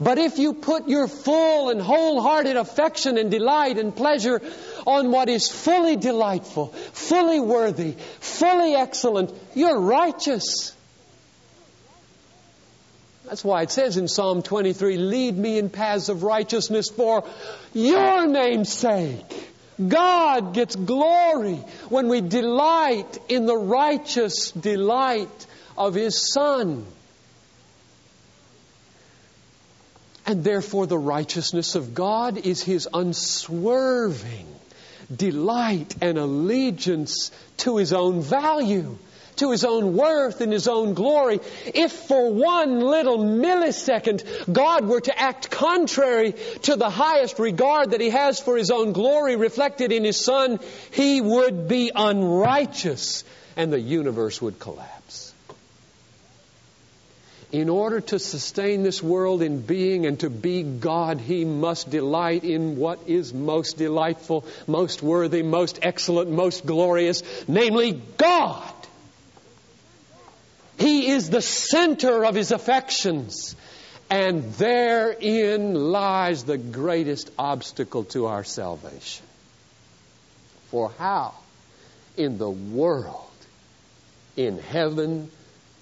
But 0.00 0.18
if 0.18 0.38
you 0.38 0.54
put 0.54 0.88
your 0.88 1.08
full 1.08 1.70
and 1.70 1.80
wholehearted 1.80 2.56
affection 2.56 3.18
and 3.18 3.30
delight 3.30 3.78
and 3.78 3.94
pleasure 3.94 4.40
on 4.86 5.10
what 5.10 5.28
is 5.28 5.48
fully 5.48 5.96
delightful, 5.96 6.66
fully 6.66 7.40
worthy, 7.40 7.92
fully 8.20 8.74
excellent, 8.74 9.32
you're 9.54 9.78
righteous. 9.78 10.74
That's 13.24 13.44
why 13.44 13.62
it 13.62 13.70
says 13.70 13.96
in 13.96 14.08
Psalm 14.08 14.42
23 14.42 14.96
Lead 14.98 15.36
me 15.36 15.58
in 15.58 15.70
paths 15.70 16.08
of 16.08 16.22
righteousness 16.22 16.90
for 16.90 17.24
your 17.72 18.26
name's 18.26 18.72
sake. 18.72 19.24
God 19.88 20.54
gets 20.54 20.76
glory 20.76 21.56
when 21.88 22.08
we 22.08 22.20
delight 22.20 23.18
in 23.28 23.46
the 23.46 23.56
righteous 23.56 24.50
delight 24.50 25.46
of 25.78 25.94
His 25.94 26.30
Son. 26.32 26.84
And 30.26 30.44
therefore, 30.44 30.86
the 30.86 30.98
righteousness 30.98 31.74
of 31.74 31.94
God 31.94 32.36
is 32.38 32.62
His 32.62 32.86
unswerving 32.92 34.51
delight 35.16 35.94
and 36.00 36.18
allegiance 36.18 37.30
to 37.58 37.76
His 37.76 37.92
own 37.92 38.22
value, 38.22 38.98
to 39.36 39.50
His 39.50 39.64
own 39.64 39.96
worth 39.96 40.40
and 40.40 40.52
His 40.52 40.68
own 40.68 40.94
glory. 40.94 41.40
If 41.66 41.92
for 41.92 42.32
one 42.32 42.80
little 42.80 43.18
millisecond 43.18 44.24
God 44.52 44.86
were 44.86 45.00
to 45.00 45.18
act 45.18 45.50
contrary 45.50 46.34
to 46.62 46.76
the 46.76 46.90
highest 46.90 47.38
regard 47.38 47.90
that 47.90 48.00
He 48.00 48.10
has 48.10 48.40
for 48.40 48.56
His 48.56 48.70
own 48.70 48.92
glory 48.92 49.36
reflected 49.36 49.92
in 49.92 50.04
His 50.04 50.22
Son, 50.22 50.60
He 50.92 51.20
would 51.20 51.68
be 51.68 51.90
unrighteous 51.94 53.24
and 53.56 53.72
the 53.72 53.80
universe 53.80 54.40
would 54.40 54.58
collapse 54.58 55.31
in 57.52 57.68
order 57.68 58.00
to 58.00 58.18
sustain 58.18 58.82
this 58.82 59.02
world 59.02 59.42
in 59.42 59.60
being 59.60 60.06
and 60.06 60.18
to 60.20 60.30
be 60.30 60.62
God, 60.62 61.20
he 61.20 61.44
must 61.44 61.90
delight 61.90 62.44
in 62.44 62.76
what 62.76 63.00
is 63.06 63.34
most 63.34 63.76
delightful, 63.76 64.46
most 64.66 65.02
worthy, 65.02 65.42
most 65.42 65.78
excellent, 65.82 66.30
most 66.30 66.64
glorious, 66.64 67.22
namely 67.46 68.00
God. 68.16 68.72
He 70.78 71.10
is 71.10 71.28
the 71.28 71.42
center 71.42 72.24
of 72.24 72.34
his 72.34 72.52
affections, 72.52 73.54
and 74.08 74.44
therein 74.54 75.74
lies 75.74 76.44
the 76.44 76.58
greatest 76.58 77.30
obstacle 77.38 78.04
to 78.04 78.26
our 78.26 78.44
salvation. 78.44 79.26
For 80.70 80.90
how 80.98 81.34
in 82.16 82.38
the 82.38 82.50
world, 82.50 83.28
in 84.36 84.58
heaven, 84.58 85.30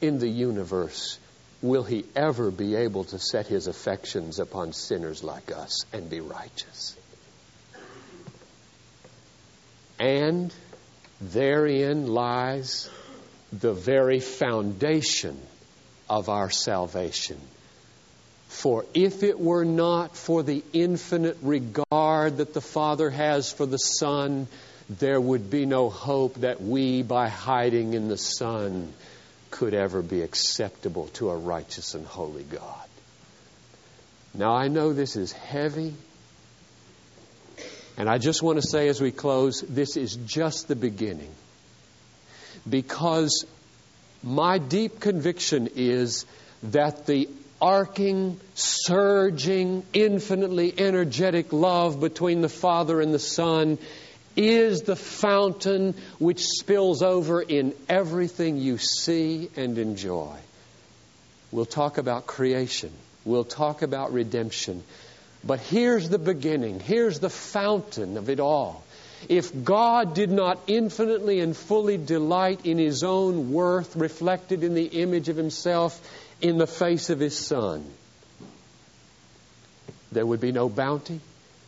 in 0.01 0.19
the 0.19 0.29
universe, 0.29 1.19
will 1.63 1.83
he 1.83 2.05
ever 2.17 2.51
be 2.51 2.75
able 2.75 3.05
to 3.05 3.19
set 3.19 3.47
his 3.47 3.67
affections 3.67 4.39
upon 4.39 4.73
sinners 4.73 5.23
like 5.23 5.53
us 5.53 5.85
and 5.93 6.09
be 6.09 6.21
righteous? 6.21 6.97
And 9.99 10.53
therein 11.21 12.07
lies 12.07 12.89
the 13.53 13.75
very 13.75 14.21
foundation 14.21 15.39
of 16.09 16.29
our 16.29 16.51
salvation. 16.51 17.39
For 18.49 18.85
if 18.95 19.23
it 19.23 19.39
were 19.39 19.65
not 19.65 20.17
for 20.17 20.43
the 20.43 20.65
infinite 20.73 21.39
regard 21.43 22.39
that 22.39 22.55
the 22.55 22.61
Father 22.61 23.11
has 23.11 23.53
for 23.53 23.67
the 23.67 23.79
Son, 23.79 24.49
there 24.89 25.21
would 25.21 25.51
be 25.51 25.67
no 25.67 25.89
hope 25.89 26.37
that 26.37 26.61
we, 26.61 27.03
by 27.03 27.29
hiding 27.29 27.95
in 27.95 28.09
the 28.09 28.17
Son, 28.17 28.93
could 29.51 29.75
ever 29.75 30.03
be 30.03 30.23
acceptable 30.23 31.09
to 31.15 31.31
a 31.31 31.37
righteous 31.37 31.95
and 31.95 32.07
holy 32.07 32.45
God. 32.45 32.89
Now, 34.33 34.55
I 34.55 34.69
know 34.69 34.93
this 34.93 35.17
is 35.17 35.33
heavy, 35.33 35.95
and 37.97 38.09
I 38.09 38.19
just 38.19 38.43
want 38.43 38.61
to 38.61 38.67
say 38.67 38.89
as 38.89 39.01
we 39.01 39.11
close 39.11 39.61
this 39.61 39.97
is 39.97 40.17
just 40.17 40.69
the 40.69 40.77
beginning. 40.77 41.33
Because 42.69 43.45
my 44.23 44.59
deep 44.59 45.01
conviction 45.01 45.71
is 45.75 46.27
that 46.63 47.07
the 47.07 47.29
arcing, 47.61 48.41
surging, 48.55 49.85
infinitely 49.93 50.73
energetic 50.79 51.53
love 51.53 52.01
between 52.01 52.41
the 52.41 52.49
Father 52.49 53.01
and 53.01 53.13
the 53.13 53.19
Son 53.19 53.79
is 54.37 54.83
the 54.83 54.97
fountain 54.97 55.95
which 56.19 56.45
spills 56.45 57.03
over 57.03 57.43
in 57.43 57.75
everything 57.89 58.57
you 58.57 58.79
see 58.79 59.51
and 59.57 59.79
enjoy. 59.79 60.37
We'll 61.53 61.67
talk 61.67 61.99
about 61.99 62.27
creation. 62.27 62.93
We'll 63.25 63.45
talk 63.45 63.83
about 63.83 64.13
redemption. 64.13 64.83
But 65.45 65.61
here's 65.61 66.09
the 66.09 66.19
beginning. 66.19 66.81
Here's 66.81 67.19
the 67.19 67.31
fountain 67.31 68.17
of 68.17 68.29
it 68.29 68.41
all. 68.41 68.85
If 69.29 69.65
God 69.65 70.15
did 70.15 70.31
not 70.31 70.59
infinitely 70.67 71.41
and 71.41 71.57
fully 71.57 71.99
delight 71.99 72.65
in 72.65 72.79
His 72.79 73.03
own 73.03 73.53
worth 73.53 73.97
reflected 73.97 74.65
in 74.65 74.75
the 74.75 74.87
image 74.87 75.29
of 75.29 75.37
Himself, 75.37 76.01
in 76.41 76.57
the 76.57 76.67
face 76.67 77.11
of 77.11 77.21
His 77.21 77.37
Son, 77.37 77.85
there 80.13 80.25
would 80.25 80.41
be 80.41 80.53
no 80.53 80.69
bounty, 80.69 81.21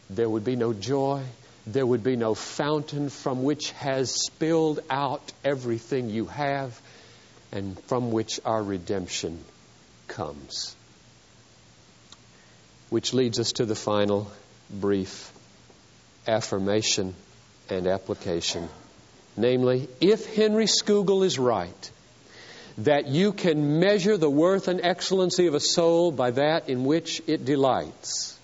there 0.08 0.28
would 0.28 0.44
be 0.44 0.56
no 0.56 0.72
joy, 0.72 1.22
there 1.66 1.86
would 1.86 2.02
be 2.02 2.16
no 2.16 2.34
fountain 2.34 3.08
from 3.08 3.44
which 3.44 3.70
has 3.72 4.10
spilled 4.10 4.80
out 4.90 5.32
everything 5.44 6.10
you 6.10 6.26
have 6.26 6.80
and 7.52 7.78
from 7.84 8.10
which 8.10 8.40
our 8.44 8.62
redemption 8.62 9.44
comes. 10.08 10.74
Which 12.90 13.14
leads 13.14 13.38
us 13.38 13.52
to 13.52 13.64
the 13.64 13.74
final 13.74 14.30
brief 14.70 15.32
affirmation 16.26 17.14
and 17.68 17.86
application. 17.86 18.68
Namely, 19.36 19.88
if 20.00 20.34
Henry 20.34 20.66
Scougal 20.66 21.24
is 21.24 21.38
right, 21.38 21.90
that 22.78 23.06
you 23.06 23.32
can 23.32 23.80
measure 23.80 24.16
the 24.16 24.30
worth 24.30 24.68
and 24.68 24.80
excellency 24.82 25.46
of 25.46 25.54
a 25.54 25.60
soul 25.60 26.10
by 26.10 26.32
that 26.32 26.68
in 26.68 26.84
which 26.84 27.22
it 27.26 27.44
delights, 27.44 28.38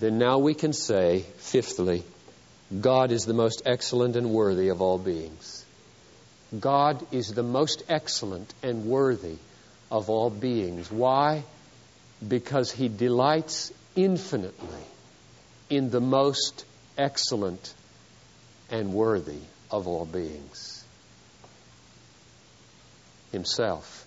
then 0.00 0.18
now 0.18 0.38
we 0.38 0.54
can 0.54 0.72
say, 0.72 1.20
fifthly, 1.36 2.02
God 2.78 3.12
is 3.12 3.26
the 3.26 3.34
most 3.34 3.62
excellent 3.66 4.16
and 4.16 4.30
worthy 4.30 4.68
of 4.68 4.80
all 4.80 4.96
beings. 4.96 5.64
God 6.58 7.06
is 7.12 7.28
the 7.28 7.42
most 7.42 7.82
excellent 7.88 8.52
and 8.62 8.86
worthy 8.86 9.36
of 9.90 10.08
all 10.08 10.30
beings. 10.30 10.90
Why? 10.90 11.44
Because 12.26 12.72
He 12.72 12.88
delights 12.88 13.72
infinitely 13.94 14.84
in 15.68 15.90
the 15.90 16.00
most 16.00 16.64
excellent 16.96 17.74
and 18.70 18.94
worthy 18.94 19.40
of 19.70 19.86
all 19.86 20.06
beings. 20.06 20.82
Himself 23.32 24.06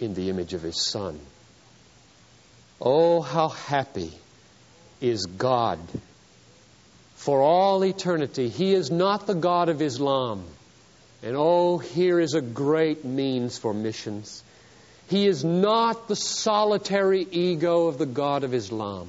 in 0.00 0.14
the 0.14 0.30
image 0.30 0.52
of 0.52 0.62
His 0.62 0.84
Son. 0.84 1.20
Oh, 2.80 3.22
how 3.22 3.48
happy 3.48 4.12
is 5.02 5.26
God 5.26 5.78
for 7.16 7.42
all 7.42 7.84
eternity. 7.84 8.48
He 8.48 8.72
is 8.72 8.90
not 8.90 9.26
the 9.26 9.34
God 9.34 9.68
of 9.68 9.82
Islam. 9.82 10.44
And 11.22 11.36
oh, 11.36 11.78
here 11.78 12.18
is 12.18 12.34
a 12.34 12.40
great 12.40 13.04
means 13.04 13.58
for 13.58 13.72
missions. 13.72 14.42
He 15.08 15.26
is 15.26 15.44
not 15.44 16.08
the 16.08 16.16
solitary 16.16 17.26
ego 17.30 17.86
of 17.86 17.98
the 17.98 18.06
God 18.06 18.44
of 18.44 18.54
Islam. 18.54 19.08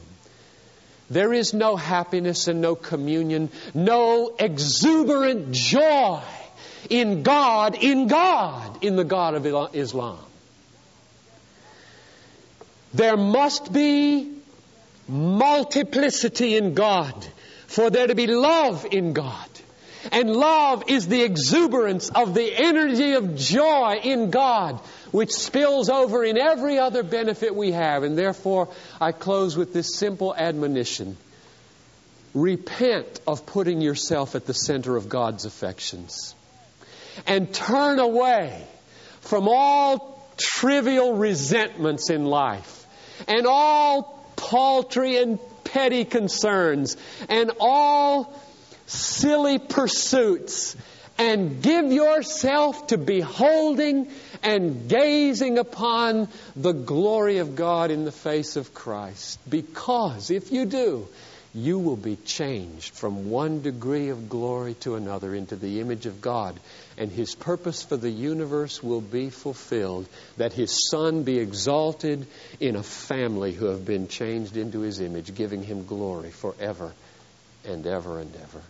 There 1.10 1.34
is 1.34 1.54
no 1.54 1.76
happiness 1.76 2.48
and 2.48 2.62
no 2.62 2.76
communion, 2.76 3.50
no 3.74 4.36
exuberant 4.38 5.52
joy 5.52 6.22
in 6.89 7.24
God, 7.24 7.76
in 7.76 8.08
God, 8.08 8.84
in 8.84 8.96
the 8.96 9.04
God 9.04 9.36
of 9.36 9.76
Islam. 9.76 10.20
There 12.94 13.18
must 13.18 13.72
be 13.72 14.43
multiplicity 15.08 16.56
in 16.56 16.74
God 16.74 17.28
for 17.68 17.89
there 17.89 18.08
to 18.08 18.16
be 18.16 18.28
love 18.28 18.86
in 18.91 19.14
God. 19.14 19.49
And 20.12 20.36
love 20.36 20.84
is 20.88 21.08
the 21.08 21.24
exuberance 21.24 22.10
of 22.10 22.34
the 22.34 22.54
energy 22.54 23.14
of 23.14 23.36
joy 23.36 24.01
in 24.04 24.32
God, 24.32 24.80
which 25.12 25.32
spills 25.32 25.89
over 25.89 26.26
in 26.26 26.38
every 26.38 26.78
other 26.78 27.04
benefit 27.04 27.56
we 27.56 27.72
have. 27.72 28.04
And 28.04 28.18
therefore, 28.18 28.70
I 28.99 29.14
close 29.14 29.56
with 29.56 29.74
this 29.74 29.95
simple 29.95 30.36
admonition 30.36 31.18
repent 32.34 33.22
of 33.28 33.45
putting 33.45 33.80
yourself 33.80 34.36
at 34.36 34.45
the 34.45 34.54
center 34.54 34.97
of 34.97 35.08
God's 35.08 35.45
affections. 35.45 36.36
And 37.28 37.54
turn 37.54 37.99
away 37.99 38.68
from 39.22 39.47
all 39.47 40.28
trivial 40.36 41.16
resentments 41.16 42.10
in 42.10 42.26
life 42.26 42.86
and 43.28 43.45
all 43.45 44.22
paltry 44.50 45.18
and 45.18 45.39
petty 45.64 46.04
concerns 46.04 46.98
and 47.30 47.52
all 47.60 48.38
silly 48.86 49.58
pursuits 49.58 50.76
and 51.18 51.62
give 51.62 51.91
yourself 51.91 52.88
to 52.88 52.98
beholding 52.98 54.10
and 54.41 54.89
gazing 54.89 55.58
upon 55.58 56.28
the 56.56 56.74
glory 56.74 57.38
of 57.38 57.56
God 57.56 57.91
in 57.91 58.04
the 58.04 58.12
face 58.12 58.58
of 58.58 58.74
Christ. 58.74 59.39
Because 59.50 60.30
if 60.30 60.52
you 60.52 60.66
do, 60.66 61.08
you 61.54 61.80
will 61.80 61.96
be 61.96 62.16
changed 62.18 62.94
from 62.96 63.30
one 63.30 63.62
degree 63.62 64.10
of 64.10 64.28
glory 64.28 64.74
to 64.82 64.96
another 64.96 65.34
into 65.34 65.56
the 65.56 65.80
image 65.80 66.06
of 66.08 66.20
God. 66.20 66.60
And 66.98 67.12
His 67.12 67.36
purpose 67.36 67.84
for 67.84 67.98
the 67.98 68.10
universe 68.10 68.84
will 68.84 69.02
be 69.02 69.30
fulfilled 69.30 70.08
that 70.38 70.54
His 70.54 70.89
Son 70.89 71.24
be 71.24 71.39
exalted 71.39 72.28
in 72.60 72.76
a 72.76 72.84
family 72.84 73.54
who 73.54 73.66
have 73.66 73.86
been 73.86 74.08
changed 74.08 74.58
into 74.58 74.82
His 74.82 75.00
image, 75.00 75.34
giving 75.34 75.64
Him 75.64 75.86
glory 75.86 76.32
forever 76.32 76.94
and 77.66 77.86
ever 77.88 78.20
and 78.20 78.36
ever. 78.36 78.62